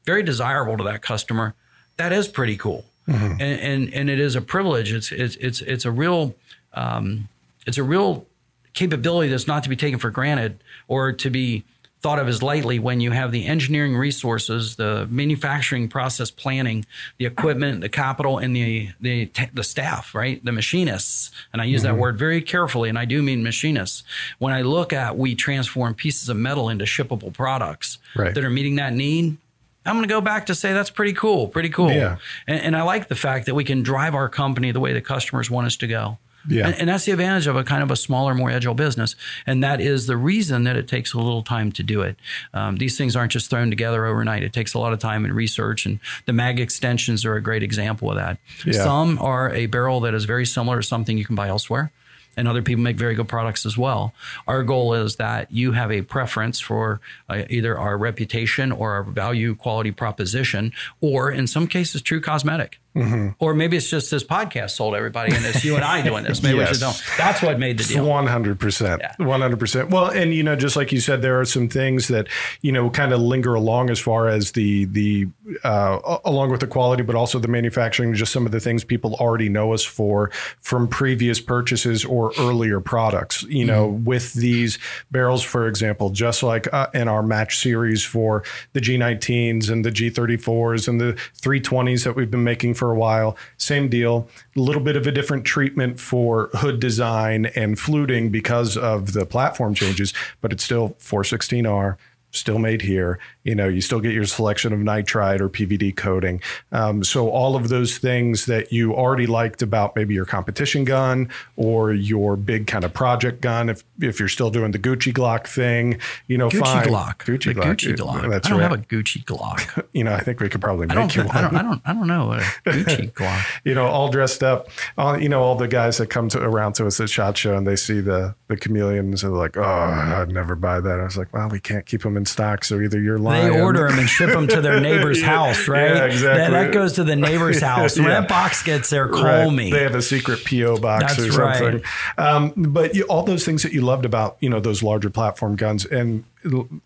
very 0.06 0.24
desirable 0.24 0.78
to 0.78 0.84
that 0.84 1.02
customer 1.02 1.56
that 1.98 2.14
is 2.14 2.28
pretty 2.28 2.56
cool. 2.56 2.86
Mm-hmm. 3.08 3.42
And, 3.42 3.42
and, 3.42 3.94
and 3.94 4.10
it 4.10 4.20
is 4.20 4.36
a 4.36 4.42
privilege. 4.42 4.94
It's 4.94 5.12
it's 5.12 5.36
it's 5.38 5.62
it's 5.62 5.86
a 5.86 5.92
real 5.92 6.36
um, 6.74 7.28
it's 7.66 7.78
a 7.78 7.84
real 7.84 8.26
capability 8.74 9.30
that's 9.30 9.48
not 9.48 9.64
to 9.64 9.70
be 9.70 9.76
taken 9.76 9.98
for 9.98 10.12
granted 10.12 10.64
or 10.88 11.12
to 11.12 11.30
be 11.30 11.64
thought 12.02 12.20
of 12.20 12.28
as 12.28 12.44
lightly 12.44 12.80
when 12.80 13.02
you 13.02 13.12
have 13.12 13.32
the 13.32 13.46
engineering 13.46 13.98
resources, 13.98 14.76
the 14.76 15.08
manufacturing 15.10 15.88
process 15.88 16.30
planning, 16.30 16.86
the 17.18 17.26
equipment, 17.26 17.82
the 17.82 17.90
capital, 17.90 18.38
and 18.38 18.56
the 18.56 18.90
the 19.02 19.30
the 19.54 19.64
staff, 19.64 20.14
right? 20.14 20.44
The 20.44 20.52
machinists, 20.52 21.32
and 21.52 21.62
I 21.62 21.66
use 21.66 21.84
mm-hmm. 21.84 21.96
that 21.96 22.00
word 22.00 22.18
very 22.18 22.42
carefully, 22.42 22.90
and 22.90 23.00
I 23.00 23.06
do 23.06 23.24
mean 23.24 23.44
machinists. 23.44 24.04
When 24.40 24.54
I 24.54 24.62
look 24.62 24.94
at 24.94 25.18
we 25.18 25.36
transform 25.36 25.96
pieces 25.96 26.30
of 26.30 26.38
metal 26.38 26.70
into 26.70 26.86
shippable 26.86 27.34
products 27.34 27.98
right. 28.16 28.34
that 28.34 28.44
are 28.44 28.50
meeting 28.50 28.76
that 28.76 28.94
need, 28.94 29.38
I'm 29.86 29.96
going 29.96 30.08
to 30.08 30.14
go 30.14 30.22
back 30.22 30.46
to 30.48 30.56
say 30.56 30.74
that's 30.74 30.90
pretty 30.90 31.14
cool, 31.14 31.48
pretty 31.48 31.70
cool. 31.70 31.92
Yeah. 31.92 32.18
And, 32.46 32.62
and, 32.62 32.76
I 32.76 32.82
like 32.84 33.08
the 33.08 33.16
fact 33.16 33.46
that 33.46 33.56
we 33.56 33.64
can 33.64 33.84
drive 33.84 34.16
our 34.16 34.28
company 34.28 34.72
the 34.72 34.80
way 34.80 34.94
the 34.94 35.02
customers 35.02 35.50
want 35.50 35.68
us 35.68 35.78
to 35.78 35.88
go. 35.88 36.18
Yeah. 36.48 36.68
And, 36.68 36.76
and, 36.80 36.90
that's 36.90 37.06
the 37.06 37.12
advantage 37.12 37.48
of 37.48 37.56
a 37.56 37.64
kind 37.64 37.84
of 37.84 37.92
a 37.92 37.96
smaller, 37.96 38.34
more 38.34 38.50
agile 38.50 38.74
business. 38.74 39.16
And 39.46 39.64
that 39.64 39.82
is 39.82 40.08
the 40.08 40.18
reason 40.18 40.64
that 40.64 40.76
it 40.76 40.88
takes 40.88 41.14
a 41.14 41.18
little 41.18 41.44
time 41.44 41.72
to 41.74 41.84
do 41.84 42.02
it. 42.02 42.16
Um, 42.54 42.78
these 42.78 42.98
things 42.98 43.16
aren't 43.16 43.32
just 43.32 43.50
thrown 43.50 43.70
together 43.70 44.06
overnight. 44.06 44.44
It 44.44 44.54
takes 44.54 44.74
a 44.74 44.80
lot 44.80 44.94
of 44.94 45.00
time 45.00 45.26
and 45.26 45.34
research. 45.34 45.86
And 45.86 46.00
the 46.26 46.34
mag 46.34 46.60
extensions 46.60 47.26
are 47.26 47.36
a 47.36 47.42
great 47.42 47.64
example 47.64 48.10
of 48.10 48.16
that. 48.16 48.38
Yeah. 48.66 48.84
Some 48.84 49.20
are 49.20 49.52
a 49.54 49.66
barrel 49.66 50.00
that 50.02 50.14
is 50.14 50.26
very 50.26 50.46
similar 50.46 50.82
to 50.82 50.88
something 50.88 51.18
you 51.18 51.26
can 51.26 51.36
buy 51.36 51.50
elsewhere 51.50 51.92
and 52.38 52.48
other 52.48 52.62
people 52.62 52.84
make 52.84 52.96
very 52.96 53.16
good 53.16 53.28
products 53.28 53.66
as 53.66 53.78
well. 53.78 54.14
Our 54.48 54.64
goal 54.64 54.94
is 54.94 55.16
that 55.16 55.52
you 55.52 55.72
have 55.72 55.92
a 55.92 56.04
preference 56.04 56.60
for 56.60 57.02
uh, 57.28 57.44
either 57.50 57.78
our 57.78 57.98
reputation 57.98 58.72
or 58.72 58.94
our 58.94 59.04
value 59.04 59.56
quality 59.56 59.92
proposition, 59.92 60.72
or 61.02 61.32
in 61.32 61.48
some 61.48 61.68
cases, 61.68 62.02
true 62.02 62.22
cosmetic. 62.22 62.80
Mm-hmm. 62.98 63.30
Or 63.40 63.54
maybe 63.54 63.78
it's 63.78 63.90
just 63.90 64.10
this 64.10 64.24
podcast 64.24 64.72
sold 64.72 64.96
everybody, 64.96 65.36
and 65.36 65.46
it's 65.46 65.64
you 65.64 65.76
and 65.76 65.84
I 65.84 66.02
doing 66.02 66.24
this. 66.24 66.42
Maybe 66.48 66.58
yes. 66.58 66.70
we 66.70 66.74
should 66.74 66.82
don't. 66.82 67.04
That's 67.18 67.42
what 67.42 67.60
made 67.60 67.78
the 67.78 67.84
deal. 67.84 68.06
One 68.06 68.28
hundred 68.28 68.60
percent, 68.60 69.02
one 69.18 69.42
hundred 69.42 69.60
percent. 69.60 69.90
Well, 69.90 70.08
and 70.08 70.34
you 70.34 70.44
know, 70.44 70.56
just 70.56 70.76
like 70.76 70.92
you 70.92 71.00
said, 71.00 71.22
there 71.22 71.40
are 71.40 71.46
some 71.46 71.70
things 71.70 72.08
that 72.08 72.28
you 72.62 72.72
know 72.72 72.90
kind 72.90 73.14
of 73.14 73.22
linger 73.22 73.54
along 73.54 73.90
as 73.90 74.00
far 74.00 74.28
as 74.28 74.54
the 74.54 74.86
the 74.86 75.28
uh, 75.64 76.20
along 76.26 76.52
with 76.52 76.62
the 76.62 76.68
quality, 76.68 77.04
but 77.04 77.16
also 77.16 77.40
the 77.40 77.48
manufacturing. 77.48 78.14
Just 78.14 78.32
some 78.32 78.46
of 78.46 78.52
the 78.52 78.60
things 78.60 78.84
people 78.84 79.16
already 79.16 79.50
know 79.50 79.74
us 79.74 79.84
for 79.84 80.32
from 80.62 80.88
previous 80.88 81.40
purchases 81.40 82.04
or 82.04 82.32
earlier 82.40 82.80
products. 82.80 83.44
You 83.44 83.66
know, 83.66 83.90
mm-hmm. 83.90 84.06
with 84.06 84.34
these 84.34 84.80
barrels, 85.12 85.44
for 85.44 85.68
example, 85.68 86.10
just 86.10 86.44
like 86.44 86.72
uh, 86.74 86.88
in 86.94 87.08
our 87.08 87.24
match 87.24 87.60
series 87.60 88.04
for 88.04 88.44
the 88.74 88.80
G19s 88.80 89.70
and 89.70 89.86
the 89.86 89.92
G34s 89.92 90.88
and 90.88 91.00
the 91.00 91.14
320s 91.42 92.04
that 92.04 92.16
we've 92.16 92.32
been 92.32 92.44
making 92.44 92.74
for 92.74 92.87
for 92.88 92.94
a 92.94 92.98
while. 92.98 93.36
Same 93.58 93.90
deal, 93.90 94.30
a 94.56 94.62
little 94.62 94.82
bit 94.82 94.96
of 94.96 95.06
a 95.06 95.12
different 95.12 95.44
treatment 95.44 96.00
for 96.00 96.50
hood 96.54 96.80
design 96.80 97.48
and 97.48 97.78
fluting 97.78 98.30
because 98.30 98.78
of 98.78 99.12
the 99.12 99.26
platform 99.26 99.74
changes, 99.74 100.14
but 100.40 100.54
it's 100.54 100.64
still 100.64 100.96
416R, 101.00 101.98
still 102.32 102.60
made 102.60 102.82
here. 102.82 103.20
You 103.44 103.56
know, 103.56 103.68
you 103.68 103.82
still 103.82 104.00
get 104.00 104.14
your 104.14 104.26
selection 104.26 104.74
of 104.74 104.80
nitride 104.80 105.40
or 105.40 105.50
PVD 105.50 105.96
coating. 105.96 106.42
Um, 106.72 107.04
so 107.04 107.30
all 107.30 107.56
of 107.56 107.70
those 107.70 107.98
things 107.98 108.46
that 108.46 108.72
you 108.72 108.94
already 108.94 109.26
liked 109.26 109.62
about 109.62 109.96
maybe 109.96 110.14
your 110.14 110.26
competition 110.26 110.84
gun 110.84 111.30
or 111.56 111.94
your 111.94 112.36
big 112.36 112.68
kind 112.68 112.84
of 112.84 112.94
project 112.94 113.42
gun, 113.42 113.70
if 113.70 113.84
if 114.00 114.20
you're 114.20 114.30
still 114.30 114.50
doing 114.52 114.72
the 114.72 114.80
Gucci 114.80 115.14
Glock 115.14 115.48
thing, 115.48 116.00
you 116.28 116.38
know, 116.38 116.50
Gucci 116.50 116.60
fine. 116.60 116.88
Glock, 116.88 117.18
Gucci 117.20 117.54
the 117.54 117.62
Glock, 117.62 117.78
Gucci 117.78 117.96
Glock. 117.96 118.30
That's 118.30 118.48
I 118.48 118.50
don't 118.50 118.60
right. 118.60 118.72
have 118.72 118.80
a 118.80 118.84
Gucci 118.84 119.24
Glock. 119.24 119.86
you 119.94 120.04
know, 120.04 120.14
I 120.14 120.20
think 120.20 120.40
we 120.40 120.50
could 120.50 120.62
probably 120.62 120.88
make 120.88 121.16
you 121.16 121.24
one. 121.24 121.36
I 121.36 121.42
don't, 121.42 121.56
I 121.56 121.62
don't, 121.62 121.82
I 121.86 121.94
don't 121.94 122.08
know 122.08 122.34
a 122.34 122.40
Gucci 122.66 123.12
Glock. 123.14 123.46
you 123.64 123.74
know, 123.74 123.86
all 123.86 124.10
dressed 124.10 124.44
up. 124.44 124.70
All, 124.98 125.20
you 125.20 125.30
know, 125.30 125.42
all 125.42 125.56
the 125.56 125.68
guys 125.68 125.98
that 125.98 126.08
come 126.08 126.30
to 126.30 126.42
around 126.42 126.74
to 126.74 126.88
us 126.88 127.00
at 127.00 127.10
Shot 127.10 127.38
Show 127.38 127.56
and 127.56 127.66
they 127.66 127.76
see 127.76 128.02
the 128.02 128.36
the 128.48 128.58
chameleons 128.58 129.24
and 129.24 129.34
they're 129.34 129.40
like, 129.40 129.58
oh, 129.58 129.62
I'd 129.62 130.30
never 130.30 130.56
buy 130.56 130.80
that. 130.80 131.00
I 131.00 131.04
was 131.04 131.18
like, 131.18 131.34
well, 131.34 131.50
we 131.50 131.60
can't 131.60 131.86
keep 131.86 132.04
them 132.04 132.17
in 132.18 132.26
stock, 132.26 132.66
so 132.66 132.82
either 132.82 133.00
you're 133.00 133.18
lying. 133.18 133.54
They 133.54 133.62
order 133.62 133.88
them 133.88 134.00
and 134.00 134.10
ship 134.10 134.32
them 134.32 134.48
to 134.50 134.60
their 134.60 134.80
neighbor's 134.82 135.22
yeah, 135.22 135.28
house, 135.28 135.68
right? 135.68 135.96
Yeah, 135.96 136.06
exactly. 136.06 136.38
That, 136.38 136.52
that, 136.52 136.74
goes 136.74 136.94
to 136.94 137.06
the 137.06 137.16
neighbor's 137.16 137.62
house. 137.62 137.98
When 137.98 138.10
that 138.10 138.28
box 138.28 138.64
gets 138.64 138.90
there, 138.90 139.08
call 139.08 139.24
right. 139.24 139.50
me. 139.50 139.72
They 139.72 139.84
have 139.84 139.96
a 139.96 140.02
secret 140.02 140.44
PO 140.44 140.80
box 140.80 141.16
That's 141.16 141.30
or 141.30 141.32
something. 141.32 141.84
Right. 142.18 142.28
Um, 142.28 142.54
but 142.58 142.96
you, 142.96 143.04
all 143.04 143.24
those 143.24 143.46
things 143.46 143.64
that 143.64 143.72
you 143.72 143.82
loved 143.82 144.06
about 144.06 144.38
you 144.42 144.50
know 144.50 144.60
those 144.60 144.84
larger 144.84 145.10
platform 145.10 145.56
guns, 145.56 145.86
and 145.86 146.26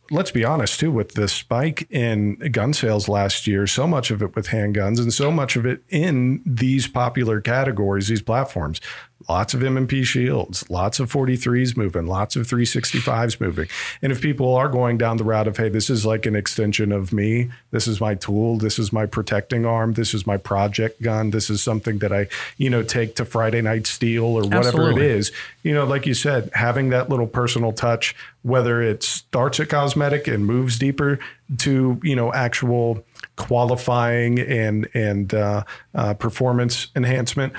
let's 0.09 0.31
be 0.31 0.43
honest 0.43 0.79
too, 0.79 0.91
with 0.91 1.13
the 1.13 1.27
spike 1.27 1.87
in 1.91 2.35
gun 2.51 2.73
sales 2.73 3.07
last 3.07 3.47
year, 3.47 3.67
so 3.67 3.87
much 3.87 4.11
of 4.11 4.21
it 4.21 4.35
with 4.35 4.47
handguns 4.47 4.99
and 4.99 5.13
so 5.13 5.31
much 5.31 5.55
of 5.55 5.65
it 5.65 5.83
in 5.89 6.41
these 6.45 6.87
popular 6.87 7.41
categories, 7.41 8.07
these 8.07 8.21
platforms. 8.21 8.81
Lots 9.29 9.53
of 9.53 9.63
M&P 9.63 10.03
shields, 10.03 10.67
lots 10.67 10.99
of 10.99 11.11
43s 11.11 11.77
moving, 11.77 12.07
lots 12.07 12.35
of 12.35 12.47
365s 12.47 13.39
moving. 13.39 13.67
And 14.01 14.11
if 14.11 14.19
people 14.19 14.55
are 14.55 14.67
going 14.67 14.97
down 14.97 15.17
the 15.17 15.23
route 15.23 15.47
of, 15.47 15.57
hey, 15.57 15.69
this 15.69 15.91
is 15.91 16.07
like 16.07 16.25
an 16.25 16.35
extension 16.35 16.91
of 16.91 17.13
me, 17.13 17.51
this 17.69 17.87
is 17.87 18.01
my 18.01 18.15
tool, 18.15 18.57
this 18.57 18.79
is 18.79 18.91
my 18.91 19.05
protecting 19.05 19.63
arm, 19.63 19.93
this 19.93 20.15
is 20.15 20.25
my 20.25 20.37
project 20.37 21.03
gun, 21.03 21.29
this 21.29 21.51
is 21.51 21.61
something 21.61 21.99
that 21.99 22.11
I, 22.11 22.27
you 22.57 22.69
know, 22.69 22.81
take 22.81 23.15
to 23.17 23.25
Friday 23.25 23.61
night 23.61 23.85
steel 23.85 24.25
or 24.25 24.41
whatever 24.41 24.67
Absolutely. 24.67 25.05
it 25.05 25.11
is, 25.11 25.31
you 25.61 25.73
know, 25.75 25.85
like 25.85 26.07
you 26.07 26.15
said, 26.15 26.49
having 26.53 26.89
that 26.89 27.09
little 27.09 27.27
personal 27.27 27.73
touch, 27.73 28.15
whether 28.43 28.81
it 28.81 29.03
starts 29.03 29.59
at 29.59 29.69
cosmetic 29.69 30.27
and 30.27 30.45
moves 30.45 30.79
deeper 30.79 31.19
to, 31.57 31.99
you 32.03 32.15
know, 32.15 32.33
actual 32.33 33.03
qualifying 33.35 34.39
and 34.39 34.87
and 34.93 35.33
uh, 35.33 35.63
uh, 35.93 36.13
performance 36.15 36.87
enhancement, 36.95 37.53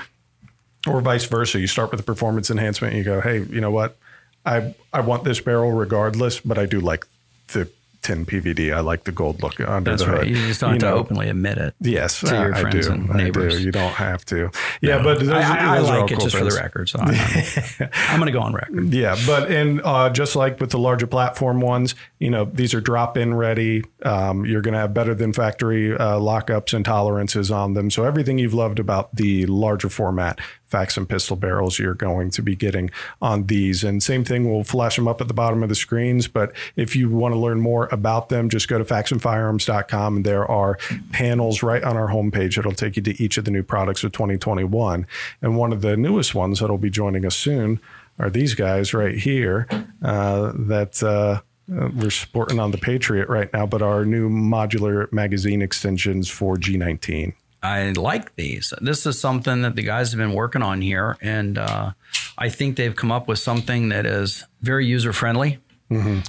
or 0.87 1.01
vice 1.01 1.25
versa. 1.25 1.59
You 1.59 1.67
start 1.67 1.91
with 1.91 1.99
the 1.99 2.05
performance 2.05 2.49
enhancement, 2.49 2.93
and 2.93 2.97
you 2.97 3.03
go, 3.03 3.21
hey, 3.21 3.39
you 3.43 3.61
know 3.61 3.71
what, 3.71 3.97
I 4.45 4.75
I 4.91 5.01
want 5.01 5.23
this 5.23 5.39
barrel 5.39 5.71
regardless, 5.71 6.39
but 6.39 6.57
I 6.57 6.65
do 6.65 6.79
like 6.79 7.05
the 7.47 7.69
tin 8.03 8.25
PVD. 8.25 8.73
I 8.75 8.81
like 8.81 9.05
the 9.05 9.11
gold 9.11 9.41
look 9.41 9.59
under 9.59 9.91
That's 9.91 10.03
the 10.03 10.11
right. 10.11 10.19
hood. 10.27 10.29
You 10.29 10.47
just 10.47 10.61
don't 10.61 10.71
have 10.71 10.81
You 10.81 10.87
to 10.89 10.93
openly 10.93 11.29
admit 11.29 11.57
it. 11.57 11.73
Yes, 11.81 12.19
to 12.19 12.27
your 12.27 12.53
I- 12.55 12.59
I 12.59 12.69
do. 12.69 12.91
and 12.91 13.11
I 13.11 13.29
do. 13.29 13.57
You 13.59 13.71
don't 13.71 13.93
have 13.93 14.23
to. 14.25 14.51
Yeah, 14.81 14.97
No. 14.97 15.03
but 15.03 15.19
those, 15.19 15.29
I, 15.29 15.41
I, 15.41 15.75
I 15.75 15.79
those 15.79 15.89
are 15.89 15.99
like 16.01 16.11
it 16.11 16.15
cool 16.17 16.23
just 16.25 16.35
for 16.35 16.43
the 16.43 16.49
things. 16.51 16.61
record. 16.61 16.89
So 16.89 16.99
I'm, 16.99 17.15
I'm 18.09 18.19
going 18.19 18.27
to 18.27 18.31
go 18.31 18.41
on 18.41 18.53
record. 18.53 18.93
Yeah, 18.93 19.15
but 19.25 19.49
and 19.51 19.81
uh, 19.83 20.09
just 20.09 20.35
like 20.35 20.59
with 20.59 20.69
the 20.71 20.79
larger 20.79 21.07
platform 21.07 21.61
ones, 21.61 21.95
you 22.19 22.29
know, 22.29 22.45
these 22.45 22.73
are 22.73 22.81
drop 22.81 23.17
in 23.17 23.33
ready. 23.33 23.83
Um, 24.03 24.45
you're 24.45 24.61
going 24.61 24.73
to 24.73 24.79
have 24.79 24.93
better 24.93 25.15
than 25.15 25.33
factory 25.33 25.93
uh, 25.93 26.19
lockups 26.19 26.73
and 26.73 26.83
tolerances 26.85 27.49
on 27.51 27.73
them. 27.73 27.89
So 27.89 28.03
everything 28.03 28.37
you've 28.37 28.53
loved 28.53 28.79
about 28.79 29.15
the 29.15 29.45
larger 29.45 29.89
format 29.89 30.39
Faxon 30.73 31.05
pistol 31.05 31.35
barrels, 31.35 31.77
you're 31.77 31.93
going 31.93 32.31
to 32.31 32.41
be 32.41 32.55
getting 32.55 32.89
on 33.21 33.45
these. 33.45 33.83
And 33.83 34.01
same 34.01 34.23
thing, 34.25 34.51
we'll 34.51 34.63
flash 34.63 34.95
them 34.95 35.07
up 35.07 35.21
at 35.21 35.27
the 35.27 35.33
bottom 35.35 35.61
of 35.61 35.69
the 35.69 35.75
screens. 35.75 36.27
But 36.27 36.51
if 36.75 36.95
you 36.95 37.09
want 37.09 37.35
to 37.35 37.39
learn 37.39 37.61
more 37.61 37.87
about 37.91 38.29
them, 38.29 38.49
just 38.49 38.67
go 38.67 38.79
to 38.79 38.83
faxonfirearms.com. 38.83 40.15
And 40.17 40.25
there 40.25 40.49
are 40.49 40.79
panels 41.11 41.61
right 41.61 41.83
on 41.83 41.95
our 41.95 42.07
homepage 42.07 42.55
that'll 42.55 42.71
take 42.71 42.95
you 42.95 43.03
to 43.03 43.23
each 43.23 43.37
of 43.37 43.45
the 43.45 43.51
new 43.51 43.61
products 43.61 44.03
of 44.03 44.13
2021. 44.13 45.05
And 45.43 45.57
one 45.57 45.71
of 45.71 45.81
the 45.81 45.95
newest 45.95 46.33
ones 46.33 46.59
that'll 46.59 46.79
be 46.79 46.89
joining 46.89 47.23
us 47.23 47.35
soon 47.35 47.79
are 48.17 48.31
these 48.31 48.55
guys 48.55 48.95
right 48.95 49.17
here 49.17 49.67
uh, 50.01 50.53
that 50.55 51.03
uh, 51.03 51.41
uh, 51.71 51.89
we're 51.95 52.09
sporting 52.09 52.59
on 52.59 52.71
the 52.71 52.77
Patriot 52.77 53.29
right 53.29 53.51
now, 53.53 53.67
but 53.67 53.81
our 53.83 54.05
new 54.05 54.27
modular 54.27 55.11
magazine 55.13 55.61
extensions 55.61 56.29
for 56.29 56.57
G19. 56.57 57.33
I 57.63 57.91
like 57.91 58.35
these. 58.35 58.73
This 58.81 59.05
is 59.05 59.19
something 59.19 59.61
that 59.61 59.75
the 59.75 59.83
guys 59.83 60.11
have 60.11 60.19
been 60.19 60.33
working 60.33 60.61
on 60.61 60.81
here, 60.81 61.17
and 61.21 61.57
uh, 61.57 61.91
I 62.37 62.49
think 62.49 62.75
they've 62.75 62.95
come 62.95 63.11
up 63.11 63.27
with 63.27 63.39
something 63.39 63.89
that 63.89 64.05
is 64.05 64.43
very 64.61 64.85
user 64.85 65.13
friendly. 65.13 65.59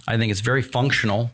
I 0.06 0.16
think 0.18 0.30
it's 0.30 0.40
very 0.40 0.62
functional, 0.62 1.30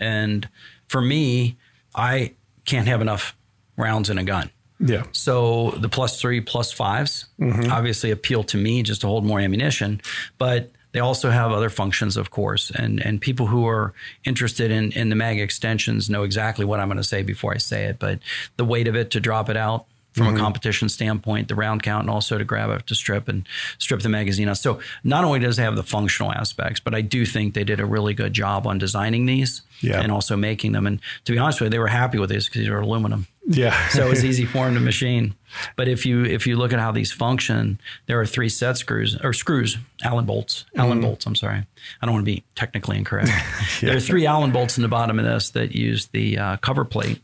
and 0.00 0.48
for 0.88 1.00
me, 1.00 1.56
I 1.94 2.34
can't 2.64 2.86
have 2.88 3.00
enough 3.02 3.36
rounds 3.76 4.08
in 4.10 4.16
a 4.18 4.24
gun. 4.24 4.50
Yeah. 4.80 5.04
So 5.12 5.72
the 5.72 5.88
plus 5.88 6.20
three, 6.20 6.40
plus 6.40 6.72
5s 6.74 7.26
obviously 7.70 8.10
appeal 8.10 8.44
to 8.44 8.56
me 8.56 8.82
just 8.82 9.00
to 9.02 9.06
hold 9.08 9.24
more 9.24 9.40
ammunition, 9.40 10.00
but 10.38 10.70
they 10.94 11.00
also 11.00 11.30
have 11.30 11.50
other 11.50 11.70
functions, 11.70 12.16
of 12.16 12.30
course. 12.30 12.70
And 12.70 13.04
and 13.04 13.20
people 13.20 13.48
who 13.48 13.66
are 13.66 13.92
interested 14.24 14.70
in 14.70 14.92
in 14.92 15.08
the 15.08 15.16
mag 15.16 15.40
extensions 15.40 16.08
know 16.08 16.22
exactly 16.22 16.64
what 16.64 16.78
I'm 16.78 16.86
going 16.86 16.96
to 16.96 17.02
say 17.02 17.22
before 17.22 17.52
I 17.52 17.58
say 17.58 17.86
it. 17.86 17.98
But 17.98 18.20
the 18.56 18.64
weight 18.64 18.86
of 18.86 18.94
it 18.94 19.10
to 19.10 19.20
drop 19.20 19.50
it 19.50 19.56
out 19.56 19.86
from 20.14 20.34
a 20.34 20.38
competition 20.38 20.88
standpoint, 20.88 21.48
the 21.48 21.54
round 21.54 21.82
count, 21.82 22.02
and 22.04 22.10
also 22.10 22.38
to 22.38 22.44
grab 22.44 22.70
it 22.70 22.86
to 22.86 22.94
strip 22.94 23.28
and 23.28 23.46
strip 23.78 24.00
the 24.00 24.08
magazine 24.08 24.48
out. 24.48 24.56
So 24.58 24.80
not 25.02 25.24
only 25.24 25.40
does 25.40 25.58
it 25.58 25.62
have 25.62 25.76
the 25.76 25.82
functional 25.82 26.32
aspects, 26.32 26.80
but 26.80 26.94
I 26.94 27.00
do 27.00 27.26
think 27.26 27.54
they 27.54 27.64
did 27.64 27.80
a 27.80 27.86
really 27.86 28.14
good 28.14 28.32
job 28.32 28.66
on 28.66 28.78
designing 28.78 29.26
these 29.26 29.62
Yeah. 29.80 30.00
and 30.00 30.12
also 30.12 30.36
making 30.36 30.72
them. 30.72 30.86
And 30.86 31.00
to 31.24 31.32
be 31.32 31.38
honest 31.38 31.60
with 31.60 31.66
you, 31.66 31.70
they 31.70 31.78
were 31.80 31.88
happy 31.88 32.18
with 32.18 32.30
these 32.30 32.46
because 32.46 32.60
these 32.60 32.68
are 32.70 32.78
aluminum 32.80 33.26
Yeah. 33.46 33.88
so 33.88 34.08
it's 34.10 34.22
easy 34.30 34.44
for 34.46 34.64
them 34.66 34.74
to 34.74 34.80
machine. 34.80 35.34
But 35.76 35.86
if 35.88 36.04
you 36.06 36.24
if 36.24 36.46
you 36.46 36.56
look 36.56 36.72
at 36.72 36.78
how 36.80 36.90
these 36.92 37.12
function, 37.12 37.78
there 38.06 38.20
are 38.20 38.26
three 38.26 38.48
set 38.48 38.76
screws 38.76 39.16
or 39.22 39.32
screws, 39.32 39.78
Allen 40.02 40.24
bolts, 40.26 40.64
Allen 40.76 41.00
bolts. 41.00 41.26
I'm 41.26 41.34
sorry, 41.36 41.64
I 42.02 42.06
don't 42.06 42.12
want 42.14 42.24
to 42.24 42.32
be 42.32 42.42
technically 42.54 42.96
incorrect. 42.98 43.30
There 43.80 43.96
are 43.96 44.00
three 44.00 44.26
Allen 44.26 44.50
bolts 44.52 44.78
in 44.78 44.82
the 44.82 44.88
bottom 44.88 45.18
of 45.18 45.24
this 45.24 45.50
that 45.50 45.72
use 45.72 46.06
the 46.08 46.38
uh, 46.38 46.56
cover 46.56 46.84
plate, 46.84 47.20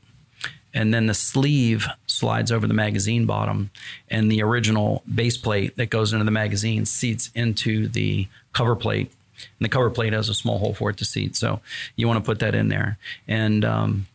and 0.73 0.93
then 0.95 1.07
the 1.07 1.15
sleeve 1.15 1.87
slides 2.07 2.53
over 2.53 2.67
the 2.67 2.75
magazine 2.75 3.27
bottom, 3.27 3.71
and 4.09 4.31
the 4.31 4.43
original 4.43 5.03
base 5.13 5.37
plate 5.37 5.77
that 5.77 5.91
goes 5.91 6.13
into 6.13 6.25
the 6.25 6.31
magazine 6.31 6.87
seats 6.87 7.31
into 7.35 7.89
the 7.89 8.29
cover 8.53 8.77
plate. 8.77 9.13
And 9.59 9.65
the 9.65 9.69
cover 9.71 9.91
plate 9.91 10.13
has 10.13 10.29
a 10.29 10.35
small 10.35 10.59
hole 10.59 10.75
for 10.75 10.91
it 10.91 10.99
to 10.99 11.05
seat, 11.05 11.37
so 11.37 11.61
you 11.97 12.07
want 12.07 12.23
to 12.23 12.27
put 12.27 12.41
that 12.41 12.55
in 12.55 12.69
there. 12.69 12.99
And 13.27 13.65
um, 13.65 14.07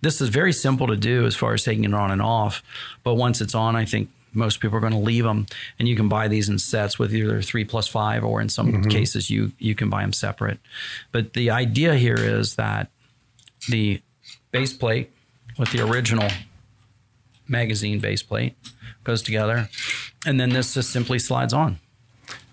this 0.00 0.20
is 0.20 0.28
very 0.28 0.52
simple 0.52 0.86
to 0.86 0.96
do 0.96 1.26
as 1.26 1.34
far 1.34 1.54
as 1.54 1.64
taking 1.64 1.84
it 1.84 1.94
on 1.94 2.10
and 2.10 2.22
off. 2.22 2.62
But 3.02 3.14
once 3.14 3.40
it's 3.40 3.54
on, 3.54 3.76
I 3.76 3.84
think 3.84 4.10
most 4.34 4.60
people 4.60 4.76
are 4.76 4.80
going 4.80 4.92
to 4.92 4.98
leave 4.98 5.24
them, 5.24 5.46
and 5.78 5.88
you 5.88 5.96
can 5.96 6.08
buy 6.08 6.28
these 6.28 6.48
in 6.48 6.58
sets 6.58 6.98
with 6.98 7.14
either 7.14 7.40
three 7.42 7.64
plus 7.64 7.88
five, 7.88 8.22
or 8.22 8.40
in 8.40 8.48
some 8.48 8.84
cases 8.84 9.30
you 9.30 9.52
you 9.58 9.74
can 9.74 9.88
buy 9.88 10.02
them 10.02 10.12
separate. 10.12 10.60
But 11.12 11.32
the 11.32 11.50
idea 11.50 11.94
here 11.94 12.18
is 12.18 12.56
that 12.56 12.88
the 13.68 14.02
base 14.52 14.72
plate 14.72 15.10
with 15.58 15.72
the 15.72 15.80
original 15.80 16.28
magazine 17.48 17.98
base 17.98 18.22
plate 18.22 18.56
goes 19.04 19.22
together, 19.22 19.68
and 20.26 20.38
then 20.38 20.50
this 20.50 20.74
just 20.74 20.90
simply 20.90 21.18
slides 21.18 21.52
on. 21.52 21.78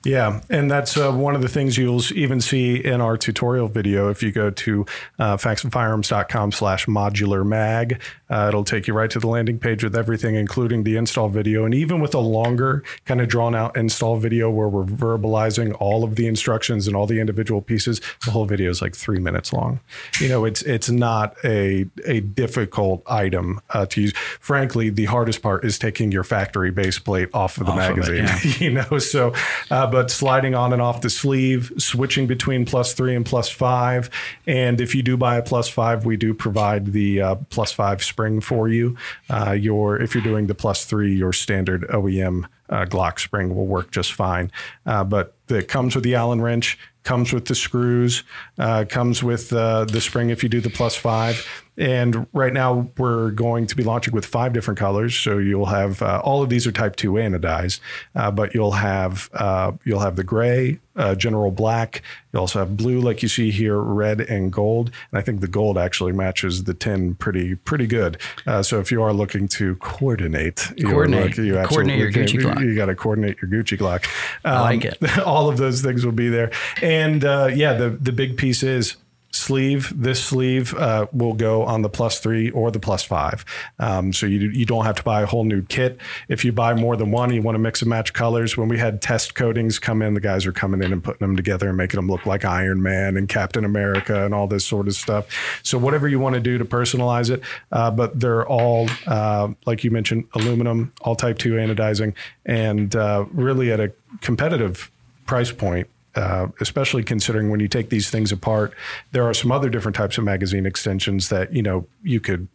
Yeah, 0.05 0.41
and 0.49 0.69
that's 0.69 0.95
uh, 0.97 1.11
one 1.11 1.35
of 1.35 1.41
the 1.41 1.49
things 1.49 1.77
you'll 1.77 2.01
even 2.13 2.39
see 2.39 2.75
in 2.75 3.01
our 3.01 3.17
tutorial 3.17 3.67
video. 3.67 4.09
If 4.09 4.21
you 4.21 4.31
go 4.31 4.51
to 4.51 4.85
uh, 5.17 5.37
faxonfirearms.com 5.37 6.51
slash 6.51 6.85
modular 6.85 7.45
mag, 7.45 7.99
uh, 8.29 8.45
it'll 8.47 8.63
take 8.63 8.87
you 8.87 8.93
right 8.93 9.09
to 9.09 9.19
the 9.19 9.27
landing 9.27 9.57
page 9.59 9.83
with 9.83 9.95
everything, 9.95 10.35
including 10.35 10.83
the 10.83 10.95
install 10.95 11.29
video. 11.29 11.65
And 11.65 11.73
even 11.73 12.01
with 12.01 12.13
a 12.13 12.19
longer, 12.19 12.83
kind 13.05 13.19
of 13.19 13.27
drawn 13.27 13.55
out 13.55 13.75
install 13.75 14.17
video 14.17 14.49
where 14.49 14.69
we're 14.69 14.83
verbalizing 14.85 15.75
all 15.79 16.03
of 16.03 16.15
the 16.15 16.27
instructions 16.27 16.87
and 16.87 16.95
all 16.95 17.07
the 17.07 17.19
individual 17.19 17.61
pieces, 17.61 17.99
the 18.25 18.31
whole 18.31 18.45
video 18.45 18.69
is 18.69 18.81
like 18.81 18.95
three 18.95 19.19
minutes 19.19 19.51
long. 19.53 19.79
You 20.21 20.29
know, 20.29 20.45
it's 20.45 20.61
it's 20.61 20.89
not 20.89 21.35
a, 21.43 21.87
a 22.05 22.19
difficult 22.19 23.01
item 23.07 23.59
uh, 23.71 23.87
to 23.87 24.01
use. 24.01 24.13
Frankly, 24.39 24.89
the 24.91 25.05
hardest 25.05 25.41
part 25.41 25.65
is 25.65 25.79
taking 25.79 26.11
your 26.11 26.23
factory 26.23 26.69
base 26.71 26.99
plate 26.99 27.29
off 27.33 27.57
of 27.57 27.65
the 27.65 27.71
Off 27.71 27.89
of 27.89 27.97
it, 27.97 28.23
magazine. 28.23 28.25
yeah. 28.25 28.57
you 28.59 28.71
know 28.71 28.99
so 28.99 29.33
uh, 29.71 29.87
but 29.95 30.11
sliding 30.11 30.53
on 30.53 30.73
and 30.73 30.81
off 30.81 30.99
the 30.99 31.09
sleeve 31.09 31.71
switching 31.77 32.27
between 32.27 32.65
plus 32.65 32.91
three 32.91 33.15
and 33.15 33.25
plus 33.25 33.47
five. 33.47 34.09
And 34.45 34.81
if 34.81 34.93
you 34.93 35.01
do 35.01 35.15
buy 35.15 35.37
a 35.37 35.41
plus 35.41 35.69
five 35.69 36.05
we 36.05 36.17
do 36.17 36.33
provide 36.33 36.87
the 36.87 37.21
uh, 37.21 37.35
plus 37.49 37.71
five 37.71 38.03
spring 38.03 38.41
for 38.41 38.67
you. 38.67 38.97
Uh, 39.29 39.53
your 39.53 39.95
if 39.95 40.13
you're 40.13 40.21
doing 40.21 40.47
the 40.47 40.53
plus 40.53 40.83
three 40.83 41.15
your 41.15 41.31
standard 41.31 41.83
oem 41.83 42.43
uh, 42.67 42.83
glock 42.83 43.21
spring 43.21 43.55
will 43.55 43.67
work 43.67 43.89
just 43.89 44.11
fine. 44.11 44.51
Uh, 44.85 45.05
but 45.05 45.33
it 45.47 45.69
comes 45.69 45.95
with 45.95 46.03
the 46.03 46.13
allen 46.13 46.41
wrench 46.41 46.77
comes 47.03 47.31
with 47.31 47.45
the 47.45 47.55
screws 47.55 48.23
uh, 48.59 48.83
comes 48.89 49.23
with 49.23 49.53
uh, 49.53 49.85
the 49.85 50.01
spring 50.01 50.29
if 50.29 50.43
you 50.43 50.49
do 50.49 50.59
the 50.59 50.69
plus 50.69 50.97
five 50.97 51.47
and 51.77 52.27
right 52.33 52.53
now 52.53 52.89
we're 52.97 53.31
going 53.31 53.67
to 53.67 53.75
be 53.75 53.83
launching 53.83 54.13
with 54.13 54.25
five 54.25 54.53
different 54.53 54.79
colors. 54.79 55.15
So 55.15 55.37
you'll 55.37 55.67
have 55.67 56.01
uh, 56.01 56.21
all 56.23 56.41
of 56.41 56.49
these 56.49 56.65
are 56.65 56.71
Type 56.71 56.95
Two 56.95 57.13
anodized, 57.13 57.79
uh, 58.15 58.31
but 58.31 58.53
you'll 58.53 58.71
have 58.71 59.29
uh, 59.33 59.73
you'll 59.83 59.99
have 59.99 60.15
the 60.15 60.23
gray, 60.23 60.79
uh, 60.95 61.15
general 61.15 61.51
black. 61.51 62.01
You 62.33 62.39
also 62.39 62.59
have 62.59 62.77
blue, 62.77 62.99
like 62.99 63.21
you 63.21 63.29
see 63.29 63.51
here, 63.51 63.77
red 63.77 64.21
and 64.21 64.51
gold. 64.51 64.91
And 65.11 65.19
I 65.19 65.21
think 65.21 65.41
the 65.41 65.47
gold 65.47 65.77
actually 65.77 66.13
matches 66.13 66.63
the 66.63 66.73
tin 66.73 67.15
pretty 67.15 67.55
pretty 67.55 67.87
good. 67.87 68.19
Uh, 68.45 68.63
so 68.63 68.79
if 68.79 68.91
you 68.91 69.01
are 69.03 69.13
looking 69.13 69.47
to 69.49 69.75
coordinate, 69.77 70.71
your 70.77 70.91
Coordinate. 70.91 71.37
look, 71.37 71.37
you 71.37 71.53
Coordinate 71.65 71.99
your 71.99 72.11
Gucci 72.11 72.39
can. 72.39 72.51
Glock. 72.51 72.61
You 72.61 72.75
got 72.75 72.85
to 72.85 72.95
coordinate 72.95 73.37
your 73.41 73.51
Gucci 73.51 73.77
Glock. 73.77 74.07
Um, 74.45 74.61
like 74.61 74.85
it. 74.85 75.17
all 75.25 75.49
of 75.49 75.57
those 75.57 75.81
things 75.81 76.05
will 76.05 76.13
be 76.13 76.29
there. 76.29 76.51
And 76.81 77.23
uh, 77.25 77.49
yeah, 77.53 77.73
the 77.73 77.89
the 77.89 78.11
big 78.11 78.37
piece 78.37 78.63
is 78.63 78.95
sleeve. 79.35 79.93
This 79.95 80.23
sleeve 80.23 80.73
uh, 80.75 81.07
will 81.11 81.33
go 81.33 81.63
on 81.63 81.81
the 81.81 81.89
plus 81.89 82.19
three 82.19 82.49
or 82.51 82.71
the 82.71 82.79
plus 82.79 83.03
five. 83.03 83.45
Um, 83.79 84.13
so 84.13 84.25
you 84.25 84.49
you 84.49 84.65
don't 84.65 84.85
have 84.85 84.95
to 84.95 85.03
buy 85.03 85.21
a 85.21 85.25
whole 85.25 85.43
new 85.43 85.61
kit. 85.63 85.99
If 86.27 86.45
you 86.45 86.51
buy 86.51 86.73
more 86.73 86.95
than 86.95 87.11
one, 87.11 87.33
you 87.33 87.41
want 87.41 87.55
to 87.55 87.59
mix 87.59 87.81
and 87.81 87.89
match 87.89 88.13
colors. 88.13 88.57
When 88.57 88.69
we 88.69 88.77
had 88.77 89.01
test 89.01 89.35
coatings 89.35 89.79
come 89.79 90.01
in, 90.01 90.13
the 90.13 90.19
guys 90.19 90.45
are 90.45 90.51
coming 90.51 90.81
in 90.81 90.93
and 90.93 91.03
putting 91.03 91.25
them 91.25 91.35
together 91.35 91.67
and 91.67 91.77
making 91.77 91.97
them 91.97 92.07
look 92.07 92.25
like 92.25 92.45
Iron 92.45 92.81
Man 92.81 93.17
and 93.17 93.27
Captain 93.27 93.65
America 93.65 94.25
and 94.25 94.33
all 94.33 94.47
this 94.47 94.65
sort 94.65 94.87
of 94.87 94.95
stuff. 94.95 95.27
So 95.63 95.77
whatever 95.77 96.07
you 96.07 96.19
want 96.19 96.35
to 96.35 96.41
do 96.41 96.57
to 96.57 96.65
personalize 96.65 97.29
it, 97.29 97.41
uh, 97.71 97.91
but 97.91 98.19
they're 98.19 98.47
all 98.47 98.89
uh, 99.07 99.49
like 99.65 99.83
you 99.83 99.91
mentioned, 99.91 100.25
aluminum, 100.33 100.93
all 101.01 101.15
Type 101.15 101.37
two 101.37 101.53
anodizing, 101.53 102.13
and 102.45 102.95
uh, 102.95 103.25
really 103.31 103.71
at 103.71 103.79
a 103.79 103.91
competitive 104.21 104.91
price 105.25 105.51
point 105.51 105.87
uh, 106.15 106.47
especially 106.59 107.03
considering 107.03 107.49
when 107.49 107.59
you 107.59 107.67
take 107.67 107.89
these 107.89 108.09
things 108.09 108.31
apart, 108.31 108.73
there 109.11 109.23
are 109.23 109.33
some 109.33 109.51
other 109.51 109.69
different 109.69 109.95
types 109.95 110.17
of 110.17 110.23
magazine 110.23 110.65
extensions 110.65 111.29
that 111.29 111.53
you 111.53 111.61
know 111.61 111.87
you 112.03 112.19
could 112.19 112.47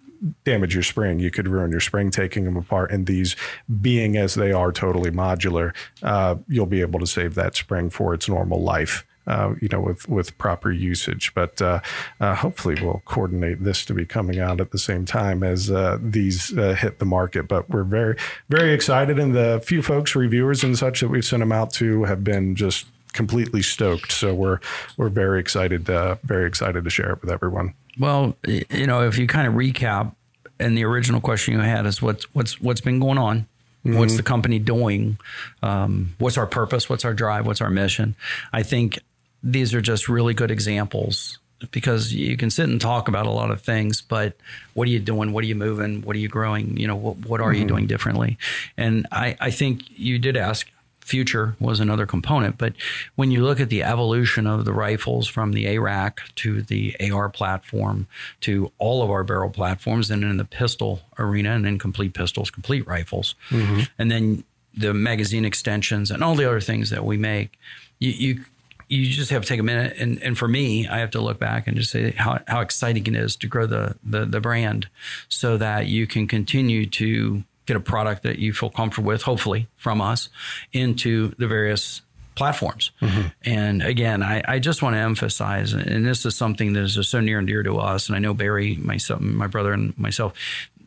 damage 0.45 0.75
your 0.75 0.83
spring. 0.83 1.19
You 1.19 1.31
could 1.31 1.49
ruin 1.49 1.71
your 1.71 1.81
spring 1.81 2.11
taking 2.11 2.45
them 2.45 2.57
apart. 2.57 2.91
And 2.91 3.07
these, 3.07 3.37
being 3.81 4.17
as 4.17 4.35
they 4.35 4.53
are 4.53 4.73
totally 4.73 5.11
modular, 5.11 5.75
uh, 6.03 6.37
you'll 6.49 6.67
be 6.67 6.81
able 6.81 7.01
to 7.01 7.07
save 7.07 7.35
that 7.35 7.57
spring 7.57 7.91
for 7.91 8.15
its 8.15 8.29
normal 8.29 8.63
life. 8.63 9.07
Uh, 9.27 9.55
you 9.61 9.69
know, 9.69 9.81
with 9.81 10.09
with 10.09 10.37
proper 10.39 10.73
usage, 10.73 11.33
but 11.35 11.61
uh, 11.61 11.79
uh 12.21 12.35
hopefully 12.35 12.75
we'll 12.81 13.03
coordinate 13.05 13.63
this 13.63 13.85
to 13.85 13.93
be 13.95 14.05
coming 14.05 14.41
out 14.41 14.61
at 14.61 14.73
the 14.73 14.79
same 14.79 15.05
time 15.05 15.43
as 15.45 15.71
uh, 15.71 15.99
these 16.01 16.57
uh, 16.57 16.75
hit 16.75 16.99
the 16.99 17.05
market. 17.05 17.47
But 17.47 17.69
we're 17.69 17.85
very 17.85 18.17
very 18.49 18.73
excited, 18.73 19.19
and 19.19 19.35
the 19.35 19.63
few 19.65 19.83
folks, 19.83 20.17
reviewers 20.17 20.65
and 20.65 20.77
such 20.77 21.01
that 21.01 21.09
we've 21.09 21.25
sent 21.25 21.41
them 21.41 21.53
out 21.53 21.71
to, 21.75 22.05
have 22.05 22.25
been 22.25 22.57
just 22.57 22.87
completely 23.13 23.63
stoked. 23.63 24.13
So 24.13 24.35
we're 24.35 24.61
we're 24.97 25.09
very 25.09 25.41
excited, 25.41 25.87
very 25.87 26.47
excited 26.47 26.85
to 26.85 26.91
share 26.91 27.13
it 27.13 27.21
with 27.23 27.31
everyone. 27.31 27.75
Well, 27.99 28.37
you 28.47 28.87
know, 28.87 29.03
if 29.03 29.19
you 29.19 29.27
kind 29.27 29.47
of 29.47 29.55
recap, 29.55 30.15
and 30.59 30.77
the 30.77 30.85
original 30.85 31.21
question 31.21 31.55
you 31.55 31.61
had 31.61 31.87
is 31.87 32.01
what's 32.01 32.33
what's 32.35 32.61
what's 32.61 32.81
been 32.81 33.01
going 33.01 33.19
on. 33.19 33.47
Mm-hmm. 33.85 33.99
What's 33.99 34.17
the 34.17 34.23
company 34.23 34.59
doing? 34.59 35.19
Um, 35.63 36.15
what's 36.19 36.37
our 36.37 36.47
purpose? 36.47 36.91
What's 36.91 37.07
our 37.07 37.15
drive? 37.15 37.47
What's 37.47 37.63
our 37.63 37.71
mission? 37.71 38.15
I 38.53 38.63
think 38.63 38.99
these 39.43 39.73
are 39.75 39.81
just 39.81 40.07
really 40.07 40.35
good 40.35 40.51
examples 40.51 41.39
because 41.71 42.13
you 42.13 42.37
can 42.37 42.51
sit 42.51 42.69
and 42.69 42.79
talk 42.79 43.09
about 43.09 43.27
a 43.27 43.31
lot 43.31 43.51
of 43.51 43.63
things, 43.63 44.03
but 44.03 44.37
what 44.75 44.87
are 44.87 44.91
you 44.91 44.99
doing? 44.99 45.33
What 45.33 45.45
are 45.45 45.47
you 45.47 45.55
moving? 45.55 46.03
What 46.03 46.15
are 46.15 46.19
you 46.19 46.29
growing? 46.29 46.77
You 46.77 46.89
know, 46.89 46.97
what, 46.97 47.17
what 47.27 47.41
are 47.41 47.53
mm-hmm. 47.53 47.63
you 47.63 47.69
doing 47.69 47.87
differently? 47.87 48.39
And 48.77 49.07
I, 49.11 49.37
I 49.41 49.51
think 49.51 49.83
you 49.91 50.19
did 50.19 50.37
ask 50.37 50.71
future 51.01 51.57
was 51.59 51.81
another 51.81 52.07
component. 52.07 52.59
But 52.59 52.75
when 53.17 53.31
you 53.31 53.43
look 53.43 53.61
at 53.61 53.69
the 53.69 53.83
evolution 53.83 54.47
of 54.47 54.65
the 54.65 54.73
rifles 54.73 55.27
from 55.27 55.53
the 55.53 55.67
ARAK 55.67 56.19
to 56.37 56.63
the 56.63 56.97
AR 57.11 57.29
platform 57.29 58.07
to 58.43 58.71
all 58.79 59.03
of 59.03 59.11
our 59.11 59.25
barrel 59.25 59.51
platforms, 59.51 60.11
and 60.11 60.23
in 60.23 60.37
the 60.37 60.45
pistol 60.45 61.03
arena, 61.19 61.53
and 61.53 61.65
then 61.65 61.79
complete 61.79 62.15
pistols, 62.15 62.51
complete 62.51 62.87
rifles, 62.87 63.35
mm-hmm. 63.51 63.83
and 63.99 64.11
then 64.11 64.45
the 64.75 64.95
magazine 64.95 65.45
extensions 65.45 66.11
and 66.11 66.23
all 66.23 66.35
the 66.35 66.47
other 66.47 66.61
things 66.61 66.91
that 66.91 67.05
we 67.05 67.17
make, 67.17 67.59
you, 67.99 68.11
you 68.11 68.45
you 68.91 69.07
just 69.07 69.31
have 69.31 69.43
to 69.43 69.49
take 69.49 69.61
a 69.61 69.63
minute 69.63 69.95
and, 69.99 70.21
and 70.21 70.37
for 70.37 70.49
me 70.49 70.87
i 70.89 70.99
have 70.99 71.13
to 71.13 71.21
look 71.21 71.39
back 71.39 71.67
and 71.67 71.77
just 71.77 71.91
say 71.91 72.11
how, 72.11 72.41
how 72.49 72.61
exciting 72.61 73.07
it 73.07 73.15
is 73.15 73.37
to 73.37 73.47
grow 73.47 73.65
the, 73.65 73.95
the, 74.03 74.27
the 74.27 74.41
brand 74.41 74.89
so 75.29 75.57
that 75.57 75.87
you 75.87 76.09
can 76.09 76.27
continue 76.27 76.85
to 76.85 77.45
get 77.71 77.77
a 77.77 77.81
product 77.81 78.25
that 78.25 78.41
you 78.41 78.53
feel 78.53 78.71
comfortable 78.71 79.07
with, 79.09 79.23
hopefully 79.23 79.69
from 79.77 80.01
us, 80.01 80.29
into 80.73 81.33
the 81.39 81.47
various 81.47 82.03
platforms. 82.35 82.91
Mm-hmm. 83.01 83.29
And 83.45 83.83
again, 83.83 84.23
I, 84.23 84.43
I, 84.47 84.59
just 84.59 84.83
want 84.83 84.95
to 84.95 84.99
emphasize, 84.99 85.73
and 85.73 86.05
this 86.05 86.27
is 86.27 86.35
something 86.35 86.73
that 86.73 86.81
is 86.81 86.95
just 86.95 87.11
so 87.11 87.21
near 87.21 87.39
and 87.39 87.47
dear 87.47 87.63
to 87.63 87.79
us. 87.79 88.09
And 88.09 88.17
I 88.17 88.19
know 88.19 88.35
Barry, 88.35 88.77
myself, 88.77 89.21
my 89.21 89.47
brother, 89.47 89.73
and 89.73 89.97
myself, 89.97 90.33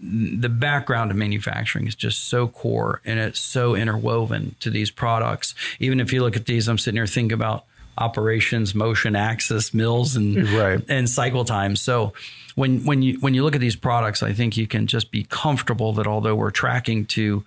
the 0.01 0.49
background 0.49 1.11
of 1.11 1.15
manufacturing 1.15 1.87
is 1.87 1.95
just 1.95 2.27
so 2.27 2.47
core 2.47 3.01
and 3.05 3.19
it's 3.19 3.39
so 3.39 3.75
interwoven 3.75 4.55
to 4.59 4.69
these 4.69 4.91
products. 4.91 5.55
Even 5.79 6.01
if 6.01 6.11
you 6.11 6.21
look 6.21 6.35
at 6.35 6.45
these, 6.45 6.67
I'm 6.67 6.77
sitting 6.77 6.97
here 6.97 7.07
thinking 7.07 7.33
about 7.33 7.65
operations, 7.97 8.73
motion, 8.73 9.15
axis, 9.15 9.73
mills, 9.73 10.15
and 10.15 10.47
right. 10.49 10.83
and 10.87 11.09
cycle 11.09 11.45
times. 11.45 11.81
So 11.81 12.13
when 12.55 12.85
when 12.85 13.01
you 13.01 13.19
when 13.19 13.33
you 13.33 13.43
look 13.43 13.55
at 13.55 13.61
these 13.61 13.75
products, 13.75 14.23
I 14.23 14.33
think 14.33 14.57
you 14.57 14.67
can 14.67 14.87
just 14.87 15.11
be 15.11 15.23
comfortable 15.23 15.93
that 15.93 16.07
although 16.07 16.35
we're 16.35 16.51
tracking 16.51 17.05
to 17.07 17.43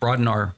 broaden 0.00 0.28
our 0.28 0.54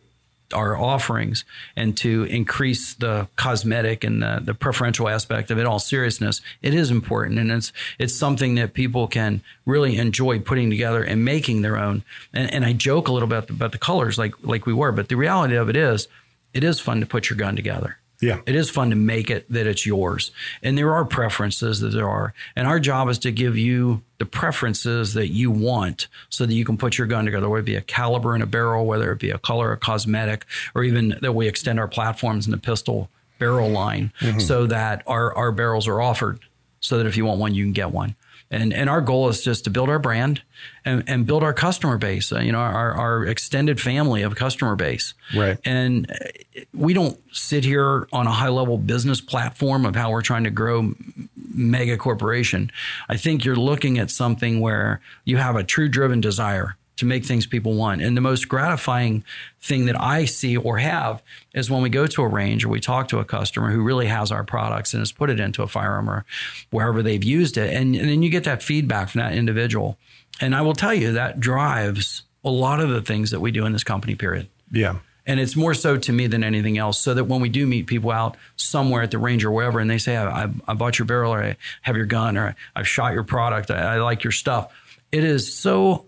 our 0.54 0.76
offerings 0.76 1.44
and 1.74 1.96
to 1.96 2.24
increase 2.24 2.94
the 2.94 3.26
cosmetic 3.36 4.04
and 4.04 4.22
the, 4.22 4.40
the, 4.42 4.54
preferential 4.54 5.08
aspect 5.08 5.50
of 5.50 5.58
it 5.58 5.66
all 5.66 5.78
seriousness 5.78 6.40
it 6.62 6.72
is 6.72 6.90
important 6.90 7.38
and 7.38 7.50
it's 7.50 7.72
it's 7.98 8.14
something 8.14 8.54
that 8.54 8.72
people 8.72 9.08
can 9.08 9.42
really 9.64 9.96
enjoy 9.96 10.38
putting 10.38 10.70
together 10.70 11.02
and 11.02 11.24
making 11.24 11.62
their 11.62 11.76
own 11.76 12.02
and, 12.32 12.52
and 12.54 12.64
i 12.64 12.72
joke 12.72 13.08
a 13.08 13.12
little 13.12 13.28
bit 13.28 13.50
about 13.50 13.72
the 13.72 13.78
colors 13.78 14.18
like 14.18 14.34
like 14.44 14.66
we 14.66 14.72
were 14.72 14.92
but 14.92 15.08
the 15.08 15.16
reality 15.16 15.56
of 15.56 15.68
it 15.68 15.76
is 15.76 16.06
it 16.54 16.62
is 16.62 16.78
fun 16.78 17.00
to 17.00 17.06
put 17.06 17.28
your 17.28 17.36
gun 17.36 17.56
together 17.56 17.98
yeah. 18.20 18.40
It 18.46 18.54
is 18.54 18.70
fun 18.70 18.90
to 18.90 18.96
make 18.96 19.30
it 19.30 19.50
that 19.50 19.66
it's 19.66 19.84
yours. 19.84 20.30
And 20.62 20.76
there 20.76 20.92
are 20.94 21.04
preferences 21.04 21.80
that 21.80 21.90
there 21.90 22.08
are. 22.08 22.32
And 22.54 22.66
our 22.66 22.80
job 22.80 23.08
is 23.08 23.18
to 23.20 23.30
give 23.30 23.56
you 23.56 24.02
the 24.18 24.26
preferences 24.26 25.14
that 25.14 25.28
you 25.28 25.50
want 25.50 26.08
so 26.30 26.46
that 26.46 26.54
you 26.54 26.64
can 26.64 26.78
put 26.78 26.96
your 26.96 27.06
gun 27.06 27.26
together, 27.26 27.48
whether 27.48 27.60
it 27.60 27.66
be 27.66 27.76
a 27.76 27.82
caliber 27.82 28.34
and 28.34 28.42
a 28.42 28.46
barrel, 28.46 28.86
whether 28.86 29.12
it 29.12 29.18
be 29.18 29.30
a 29.30 29.38
color, 29.38 29.72
a 29.72 29.76
cosmetic, 29.76 30.46
or 30.74 30.82
even 30.82 31.18
that 31.20 31.34
we 31.34 31.46
extend 31.46 31.78
our 31.78 31.88
platforms 31.88 32.46
in 32.46 32.52
the 32.52 32.58
pistol 32.58 33.10
barrel 33.38 33.68
line 33.68 34.12
mm-hmm. 34.20 34.38
so 34.38 34.66
that 34.66 35.02
our, 35.06 35.34
our 35.34 35.52
barrels 35.52 35.86
are 35.86 36.00
offered 36.00 36.40
so 36.80 36.98
that 36.98 37.06
if 37.06 37.16
you 37.16 37.26
want 37.26 37.38
one, 37.38 37.54
you 37.54 37.64
can 37.64 37.72
get 37.72 37.90
one. 37.90 38.14
And, 38.50 38.72
and 38.72 38.88
our 38.88 39.00
goal 39.00 39.28
is 39.28 39.42
just 39.42 39.64
to 39.64 39.70
build 39.70 39.88
our 39.88 39.98
brand 39.98 40.42
and, 40.84 41.02
and 41.08 41.26
build 41.26 41.42
our 41.42 41.52
customer 41.52 41.98
base, 41.98 42.30
you 42.30 42.52
know, 42.52 42.58
our, 42.58 42.92
our 42.92 43.26
extended 43.26 43.80
family 43.80 44.22
of 44.22 44.36
customer 44.36 44.76
base. 44.76 45.14
Right. 45.34 45.58
And 45.64 46.10
uh, 46.10 46.60
we 46.72 46.94
don't 46.94 47.18
sit 47.34 47.64
here 47.64 48.06
on 48.12 48.26
a 48.26 48.32
high 48.32 48.48
level 48.48 48.78
business 48.78 49.20
platform 49.20 49.84
of 49.84 49.96
how 49.96 50.10
we're 50.10 50.22
trying 50.22 50.44
to 50.44 50.50
grow 50.50 50.94
mega 51.34 51.96
corporation. 51.96 52.70
I 53.08 53.16
think 53.16 53.44
you're 53.44 53.56
looking 53.56 53.98
at 53.98 54.10
something 54.10 54.60
where 54.60 55.00
you 55.24 55.38
have 55.38 55.56
a 55.56 55.64
true 55.64 55.88
driven 55.88 56.20
desire 56.20 56.76
to 56.96 57.04
make 57.04 57.24
things 57.24 57.46
people 57.46 57.74
want. 57.74 58.00
And 58.00 58.16
the 58.16 58.22
most 58.22 58.48
gratifying 58.48 59.22
thing 59.60 59.86
that 59.86 60.00
I 60.00 60.24
see 60.24 60.56
or 60.56 60.78
have 60.78 61.22
is 61.54 61.70
when 61.70 61.82
we 61.82 61.90
go 61.90 62.06
to 62.06 62.22
a 62.22 62.28
range 62.28 62.64
or 62.64 62.68
we 62.68 62.80
talk 62.80 63.08
to 63.08 63.18
a 63.18 63.24
customer 63.24 63.70
who 63.70 63.82
really 63.82 64.06
has 64.06 64.32
our 64.32 64.44
products 64.44 64.94
and 64.94 65.00
has 65.00 65.12
put 65.12 65.28
it 65.28 65.38
into 65.38 65.62
a 65.62 65.66
firearm 65.66 66.08
or 66.08 66.24
wherever 66.70 67.02
they've 67.02 67.22
used 67.22 67.58
it. 67.58 67.72
And, 67.74 67.94
and 67.94 68.08
then 68.08 68.22
you 68.22 68.30
get 68.30 68.44
that 68.44 68.62
feedback 68.62 69.10
from 69.10 69.20
that 69.20 69.34
individual. 69.34 69.98
And 70.40 70.54
I 70.54 70.62
will 70.62 70.74
tell 70.74 70.94
you 70.94 71.12
that 71.12 71.38
drives 71.38 72.22
a 72.44 72.50
lot 72.50 72.80
of 72.80 72.88
the 72.88 73.02
things 73.02 73.30
that 73.30 73.40
we 73.40 73.50
do 73.50 73.66
in 73.66 73.72
this 73.72 73.84
company, 73.84 74.14
period. 74.14 74.48
Yeah. 74.70 74.96
And 75.26 75.40
it's 75.40 75.56
more 75.56 75.74
so 75.74 75.96
to 75.96 76.12
me 76.12 76.28
than 76.28 76.44
anything 76.44 76.78
else. 76.78 77.00
So 77.00 77.12
that 77.12 77.24
when 77.24 77.40
we 77.40 77.48
do 77.48 77.66
meet 77.66 77.86
people 77.86 78.12
out 78.12 78.36
somewhere 78.54 79.02
at 79.02 79.10
the 79.10 79.18
range 79.18 79.44
or 79.44 79.50
wherever, 79.50 79.80
and 79.80 79.90
they 79.90 79.98
say, 79.98 80.16
I, 80.16 80.48
I 80.68 80.74
bought 80.74 80.98
your 80.98 81.06
barrel 81.06 81.34
or 81.34 81.42
I 81.42 81.56
have 81.82 81.96
your 81.96 82.06
gun 82.06 82.36
or 82.36 82.54
I've 82.74 82.88
shot 82.88 83.12
your 83.12 83.24
product, 83.24 83.70
I, 83.70 83.96
I 83.96 84.00
like 84.00 84.22
your 84.22 84.30
stuff. 84.30 84.72
It 85.10 85.24
is 85.24 85.52
so 85.52 86.05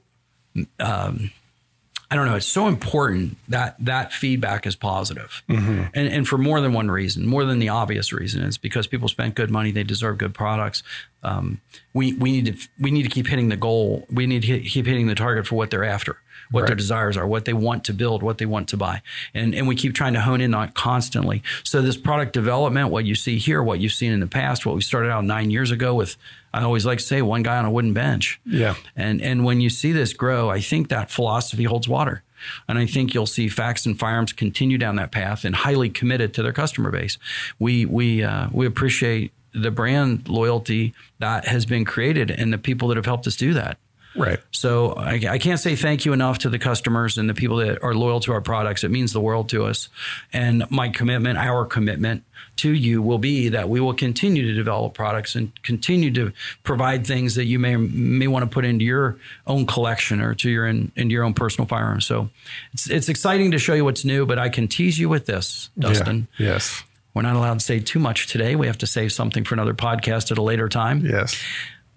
um, 0.81 1.31
I 2.11 2.17
don't 2.17 2.27
know. 2.27 2.37
It's 2.37 2.47
so 2.47 2.69
important 2.69 3.37
that 3.49 3.77
that 3.79 4.13
feedback 4.13 4.67
is 4.67 4.75
positive. 4.75 5.43
Mm-hmm. 5.49 5.85
And, 5.95 6.09
and 6.09 6.29
for 6.29 6.39
more 6.39 6.61
than 6.61 6.73
one 6.73 6.91
reason, 6.91 7.27
more 7.27 7.45
than 7.45 7.59
the 7.59 7.69
obvious 7.69 8.13
reason, 8.13 8.43
is 8.43 8.57
because 8.57 8.87
people 8.87 9.09
spent 9.09 9.35
good 9.35 9.51
money, 9.51 9.73
they 9.73 9.85
deserve 9.85 10.17
good 10.17 10.35
products. 10.35 10.83
Um, 11.23 11.61
we 11.93 12.15
we 12.15 12.33
need 12.33 12.47
to 12.47 12.69
we 12.81 12.91
need 12.91 13.03
to 13.03 13.11
keep 13.11 13.27
hitting 13.27 13.51
the 13.51 13.57
goal. 13.57 14.07
We 14.11 14.27
need 14.27 14.43
to 14.43 14.61
keep 14.61 14.87
hitting 14.87 15.07
the 15.07 15.15
target 15.15 15.47
for 15.47 15.57
what 15.57 15.71
they're 15.71 15.85
after 15.85 16.17
what 16.51 16.63
right. 16.63 16.69
their 16.69 16.77
desires 16.77 17.17
are, 17.17 17.27
what 17.27 17.45
they 17.45 17.53
want 17.53 17.85
to 17.85 17.93
build, 17.93 18.23
what 18.23 18.39
they 18.39 18.47
want 18.47 18.69
to 18.69 18.77
buy. 18.77 19.03
And, 19.35 19.55
and 19.55 19.69
we 19.69 19.77
keep 19.77 19.95
trying 19.95 20.15
to 20.15 20.21
hone 20.21 20.41
in 20.41 20.55
on 20.55 20.69
it 20.69 20.75
constantly. 20.75 21.43
So 21.63 21.83
this 21.83 21.97
product 21.97 22.33
development, 22.33 22.91
what 22.91 23.05
you 23.05 23.15
see 23.15 23.39
here, 23.39 23.63
what 23.63 23.81
you've 23.81 23.93
seen 23.93 24.13
in 24.13 24.21
the 24.21 24.27
past, 24.27 24.65
what 24.65 24.75
we 24.75 24.81
started 24.81 25.11
out 25.11 25.25
nine 25.25 25.51
years 25.51 25.71
ago 25.71 25.95
with, 25.95 26.17
I 26.53 26.63
always 26.63 26.87
like 26.87 26.99
to 26.99 27.05
say 27.05 27.23
one 27.23 27.43
guy 27.43 27.59
on 27.59 27.65
a 27.65 27.71
wooden 27.71 27.93
bench. 27.93 28.41
Yeah. 28.45 28.75
And, 28.97 29.21
and 29.21 29.45
when 29.45 29.61
you 29.61 29.71
see 29.71 29.93
this 29.93 30.13
grow, 30.13 30.49
I 30.49 30.61
think 30.61 30.89
that 30.89 31.11
philosophy 31.11 31.65
holds 31.65 31.89
water. 31.89 32.23
And 32.69 32.79
I 32.79 32.87
think 32.87 33.15
you'll 33.15 33.27
see 33.27 33.49
Faxon 33.49 33.95
Firearms 33.95 34.33
continue 34.33 34.79
down 34.79 34.97
that 34.97 35.11
path 35.11 35.45
and 35.45 35.55
highly 35.55 35.91
committed 35.91 36.33
to 36.35 36.43
their 36.43 36.53
customer 36.53 36.91
base. 36.91 37.19
We, 37.59 37.85
we, 37.85 38.23
uh, 38.23 38.49
we 38.53 38.67
appreciate 38.67 39.33
the 39.53 39.71
brand 39.71 40.29
loyalty 40.29 40.95
that 41.19 41.47
has 41.47 41.67
been 41.67 41.85
created 41.85 42.31
and 42.31 42.53
the 42.53 42.59
people 42.59 42.89
that 42.89 42.97
have 42.97 43.07
helped 43.07 43.27
us 43.27 43.37
do 43.37 43.55
that. 43.55 43.79
Right. 44.17 44.41
So 44.51 44.95
I, 44.95 45.21
I, 45.31 45.39
can't 45.39 45.61
say 45.61 45.77
thank 45.77 46.05
you 46.05 46.13
enough 46.13 46.39
to 46.39 46.49
the 46.49 46.59
customers 46.59 47.19
and 47.19 47.29
the 47.29 47.35
people 47.35 47.59
that 47.59 47.83
are 47.85 47.95
loyal 47.95 48.21
to 48.21 48.33
our 48.33 48.41
products. 48.41 48.83
It 48.83 48.91
means 48.91 49.13
the 49.13 49.21
world 49.21 49.49
to 49.51 49.65
us. 49.65 49.89
And 50.33 50.69
my 50.71 50.89
commitment, 50.89 51.39
our 51.39 51.65
commitment 51.65 52.25
to 52.59 52.73
you 52.73 53.03
will 53.03 53.19
be 53.19 53.49
that 53.49 53.69
we 53.69 53.81
will 53.81 53.95
continue 53.95 54.47
to 54.47 54.53
develop 54.53 54.95
products 54.95 55.35
and 55.35 55.51
continue 55.63 56.13
to 56.13 56.33
provide 56.63 57.07
things 57.07 57.35
that 57.35 57.45
you 57.45 57.59
may 57.59 57.77
may 57.77 58.27
want 58.27 58.45
to 58.45 58.49
put 58.49 58.65
into 58.65 58.85
your 58.85 59.19
own 59.47 59.67
collection 59.67 60.21
or 60.21 60.35
to 60.35 60.51
your 60.51 60.67
in, 60.67 60.93
into 60.97 61.13
your 61.13 61.25
own 61.25 61.35
personal 61.35 61.67
firearms. 61.67 62.07
So 62.07 62.31
it's 62.73 62.89
it's 62.89 63.09
exciting 63.09 63.51
to 63.53 63.59
show 63.59 63.75
you 63.75 63.85
what's 63.85 64.05
new, 64.05 64.27
but 64.27 64.39
I 64.39 64.49
can 64.49 64.69
tease 64.69 64.99
you 64.99 65.09
with 65.09 65.27
this, 65.27 65.71
Dustin. 65.79 66.29
Yeah. 66.39 66.49
Yes. 66.49 66.85
We're 67.15 67.23
not 67.23 67.37
allowed 67.37 67.59
to 67.59 67.65
say 67.65 67.81
too 67.81 67.99
much 67.99 68.29
today. 68.29 68.55
We 68.55 68.69
have 68.69 68.79
to 68.79 68.87
save 68.87 69.13
something 69.13 69.43
for 69.43 69.55
another 69.55 69.75
podcast 69.75 70.31
at 70.31 70.39
a 70.39 70.43
later 70.43 70.69
time. 70.69 71.05
Yes 71.05 71.37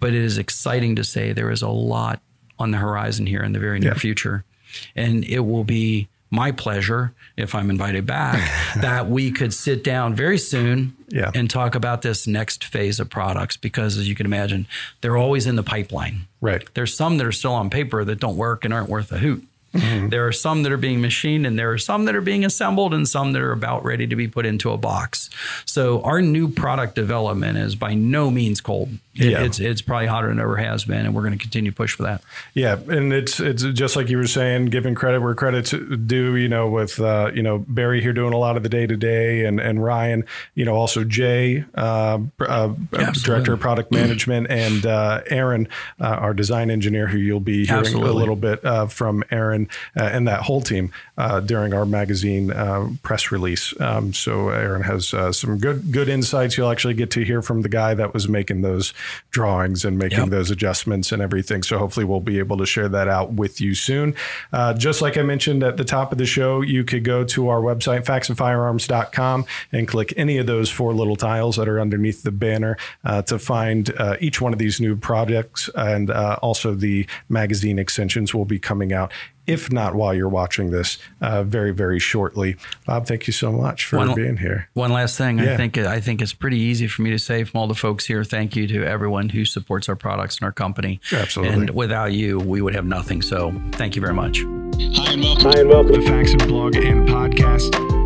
but 0.02 0.10
it 0.10 0.22
is 0.22 0.38
exciting 0.38 0.98
to 0.98 1.06
say 1.06 1.32
there 1.32 1.52
is 1.52 1.62
a 1.62 1.70
lot 1.70 2.22
on 2.60 2.72
the 2.72 2.78
horizon 2.78 3.26
here 3.26 3.42
in 3.42 3.54
the 3.54 3.60
very 3.60 3.80
near 3.80 3.92
yeah. 3.92 3.98
future. 3.98 4.44
And 4.96 5.24
it 5.24 5.42
will 5.42 5.64
be 5.64 6.10
my 6.32 6.52
pleasure, 6.52 7.14
if 7.36 7.54
I'm 7.54 7.70
invited 7.70 8.06
back, 8.06 8.50
that 8.82 9.10
we 9.10 9.32
could 9.32 9.54
sit 9.54 9.84
down 9.84 10.16
very 10.16 10.38
soon 10.38 10.96
yeah. 11.10 11.30
and 11.36 11.50
talk 11.50 11.76
about 11.76 12.02
this 12.02 12.26
next 12.26 12.64
phase 12.64 13.00
of 13.00 13.10
products 13.10 13.58
because, 13.58 13.98
as 13.98 14.08
you 14.08 14.16
can 14.16 14.26
imagine, 14.26 14.66
they're 15.02 15.18
always 15.18 15.46
in 15.46 15.58
the 15.58 15.64
pipeline. 15.64 16.22
Right. 16.40 16.64
There's 16.74 16.96
some 16.96 17.18
that 17.18 17.28
are 17.28 17.34
still 17.34 17.54
on 17.54 17.70
paper 17.70 18.06
that 18.06 18.20
don't 18.20 18.38
work 18.38 18.64
and 18.64 18.74
aren't 18.74 18.90
worth 18.90 19.12
a 19.12 19.18
hoot. 19.18 19.46
Mm-hmm. 19.74 20.10
There 20.10 20.28
are 20.28 20.34
some 20.34 20.64
that 20.64 20.72
are 20.72 20.78
being 20.78 21.00
machined, 21.00 21.46
and 21.46 21.58
there 21.58 21.72
are 21.72 21.78
some 21.78 22.06
that 22.06 22.16
are 22.16 22.22
being 22.22 22.44
assembled, 22.44 22.94
and 22.94 23.08
some 23.08 23.32
that 23.34 23.42
are 23.42 23.54
about 23.54 23.86
ready 23.86 24.06
to 24.06 24.16
be 24.16 24.28
put 24.28 24.46
into 24.46 24.72
a 24.72 24.78
box. 24.78 25.30
So 25.66 26.02
our 26.02 26.22
new 26.22 26.50
product 26.50 26.96
development 26.96 27.58
is 27.58 27.76
by 27.76 27.94
no 27.94 28.30
means 28.30 28.60
cold. 28.60 28.90
It, 29.14 29.32
yeah. 29.32 29.44
It's 29.44 29.60
it's 29.60 29.82
probably 29.82 30.08
hotter 30.08 30.30
than 30.30 30.40
it 30.40 30.42
ever 30.42 30.56
has 30.56 30.86
been, 30.86 31.06
and 31.06 31.14
we're 31.14 31.24
going 31.24 31.38
to 31.38 31.40
continue 31.40 31.72
to 31.72 31.76
push 31.76 31.94
for 31.94 32.04
that. 32.04 32.22
Yeah, 32.54 32.78
and 32.88 33.12
it's 33.12 33.42
it's 33.42 33.62
just 33.64 33.98
like 33.98 34.10
you 34.10 34.16
were 34.16 34.26
saying, 34.26 34.68
giving 34.68 34.96
credit 34.96 35.20
where 35.20 35.36
credit's 35.36 35.72
due. 35.72 36.38
You 36.38 36.48
know, 36.48 36.70
with 36.70 36.98
uh, 36.98 37.30
you 37.34 37.44
know 37.44 37.58
Barry 37.68 38.02
here 38.02 38.14
doing 38.14 38.32
a 38.32 38.38
lot 38.38 38.56
of 38.56 38.64
the 38.64 38.70
day 38.70 38.88
to 38.88 38.96
day, 38.96 39.44
and 39.44 39.60
and 39.60 39.84
Ryan, 39.84 40.24
you 40.56 40.64
know, 40.64 40.76
also 40.76 41.04
Jay, 41.04 41.66
uh, 41.76 42.20
uh, 42.40 42.74
director 43.24 43.52
of 43.52 43.60
product 43.60 43.92
management, 43.92 44.48
and 44.50 44.86
uh, 44.86 45.22
Aaron, 45.28 45.68
uh, 46.00 46.06
our 46.06 46.34
design 46.34 46.72
engineer, 46.72 47.08
who 47.08 47.18
you'll 47.18 47.42
be 47.42 47.66
hearing 47.66 47.82
Absolutely. 47.82 48.12
a 48.12 48.14
little 48.14 48.38
bit 48.38 48.64
uh, 48.64 48.88
from 48.88 49.26
Aaron 49.30 49.68
and 49.94 50.26
that 50.30 50.44
whole 50.44 50.62
team 50.62 50.94
during 51.46 51.74
our 51.74 51.86
magazine 51.86 52.54
press 53.04 53.30
release. 53.30 53.74
Um, 53.82 54.14
so 54.14 54.50
Aaron 54.50 54.84
has 54.84 55.10
some 55.38 55.58
good 55.58 55.92
good 55.92 56.08
insights. 56.08 56.56
You'll 56.56 56.72
actually 56.72 56.94
get 56.94 57.12
to 57.12 57.26
hear 57.26 57.42
from 57.42 57.62
the 57.62 57.70
guy 57.70 57.94
that 57.94 58.14
was 58.14 58.30
making 58.30 58.62
those 58.62 58.94
drawings 59.32 59.86
and 59.86 59.98
making 59.98 60.20
yep. 60.20 60.30
those 60.30 60.52
adjustments 60.52 61.12
and 61.12 61.22
everything. 61.22 61.64
So 61.64 61.78
hopefully 61.78 62.06
we'll 62.06 62.20
be 62.20 62.40
able 62.40 62.58
to 62.58 62.66
share 62.66 62.90
that 62.90 63.08
out 63.08 63.34
with 63.34 63.62
you 63.62 63.76
soon. 63.76 64.16
Uh, 64.52 64.74
just 64.74 65.02
like 65.02 65.18
I 65.18 65.22
mentioned 65.22 65.64
at 65.64 65.78
the 65.78 65.84
top 65.84 66.12
of 66.12 66.18
the 66.18 66.26
show, 66.26 66.62
you 66.62 66.84
could 66.84 67.04
go 67.04 67.24
to 67.26 67.50
our 67.50 67.62
website, 67.62 68.06
faxonfirearms.com, 68.06 69.46
and 69.72 69.88
click 69.88 70.14
any 70.18 70.38
of 70.38 70.48
those 70.48 70.70
four 70.70 70.94
little 70.94 71.16
tiles 71.16 71.56
that 71.56 71.68
are 71.68 71.80
underneath 71.80 72.24
the 72.24 72.32
banner 72.32 72.78
uh, 73.04 73.22
to 73.24 73.40
find 73.40 73.94
uh, 73.98 74.18
each 74.20 74.42
one 74.42 74.54
of 74.54 74.60
these 74.60 74.80
new 74.80 74.96
projects. 74.96 75.70
And 75.76 76.10
uh, 76.10 76.38
also 76.42 76.74
the 76.74 77.08
magazine 77.30 77.80
extensions 77.80 78.34
will 78.34 78.46
be 78.46 78.60
coming 78.60 78.94
out 78.94 79.12
if 79.48 79.72
not 79.72 79.96
while 79.96 80.14
you're 80.14 80.30
watching 80.30 80.72
this, 80.72 80.98
uh, 81.22 81.44
very 81.44 81.72
very 81.72 82.00
shortly. 82.00 82.56
Bob, 82.86 83.06
thank 83.08 83.28
you 83.28 83.34
so 83.34 83.52
much 83.52 83.86
for 83.86 83.98
one, 83.98 84.16
being 84.16 84.38
here. 84.38 84.70
One 84.74 84.92
last 84.92 85.18
thing, 85.18 85.40
yeah. 85.40 85.54
I 85.54 85.58
think 85.58 85.78
I 85.78 86.00
think 86.00 86.22
it's 86.22 86.34
pretty 86.34 86.60
easy 86.60 86.88
for 86.88 87.02
me 87.02 87.12
to 87.12 87.20
say 87.20 87.44
from 87.44 87.60
all 87.60 87.68
the 87.68 87.76
folks 87.76 88.06
here. 88.06 88.24
Thank 88.24 88.56
you 88.56 88.68
to 88.68 88.86
everyone 88.86 89.30
who 89.30 89.46
supports 89.46 89.90
our 89.90 89.96
products 89.96 90.38
and 90.38 90.46
our 90.46 90.52
company. 90.52 91.00
Absolutely. 91.12 91.54
And 91.54 91.70
without 91.72 92.14
you, 92.14 92.40
we 92.40 92.62
would 92.62 92.76
have 92.76 92.86
nothing. 92.86 93.22
So 93.22 93.54
thank 93.74 93.96
you 93.96 94.02
very 94.02 94.14
much. 94.14 94.40
Hi 94.40 95.14
and 95.14 95.22
welcome. 95.24 95.52
Hi 95.52 95.60
and 95.60 95.70
welcome. 95.70 95.92
The 95.94 96.08
Faxon 96.08 96.48
blog 96.48 96.76
and 96.76 97.08
podcast 97.08 98.01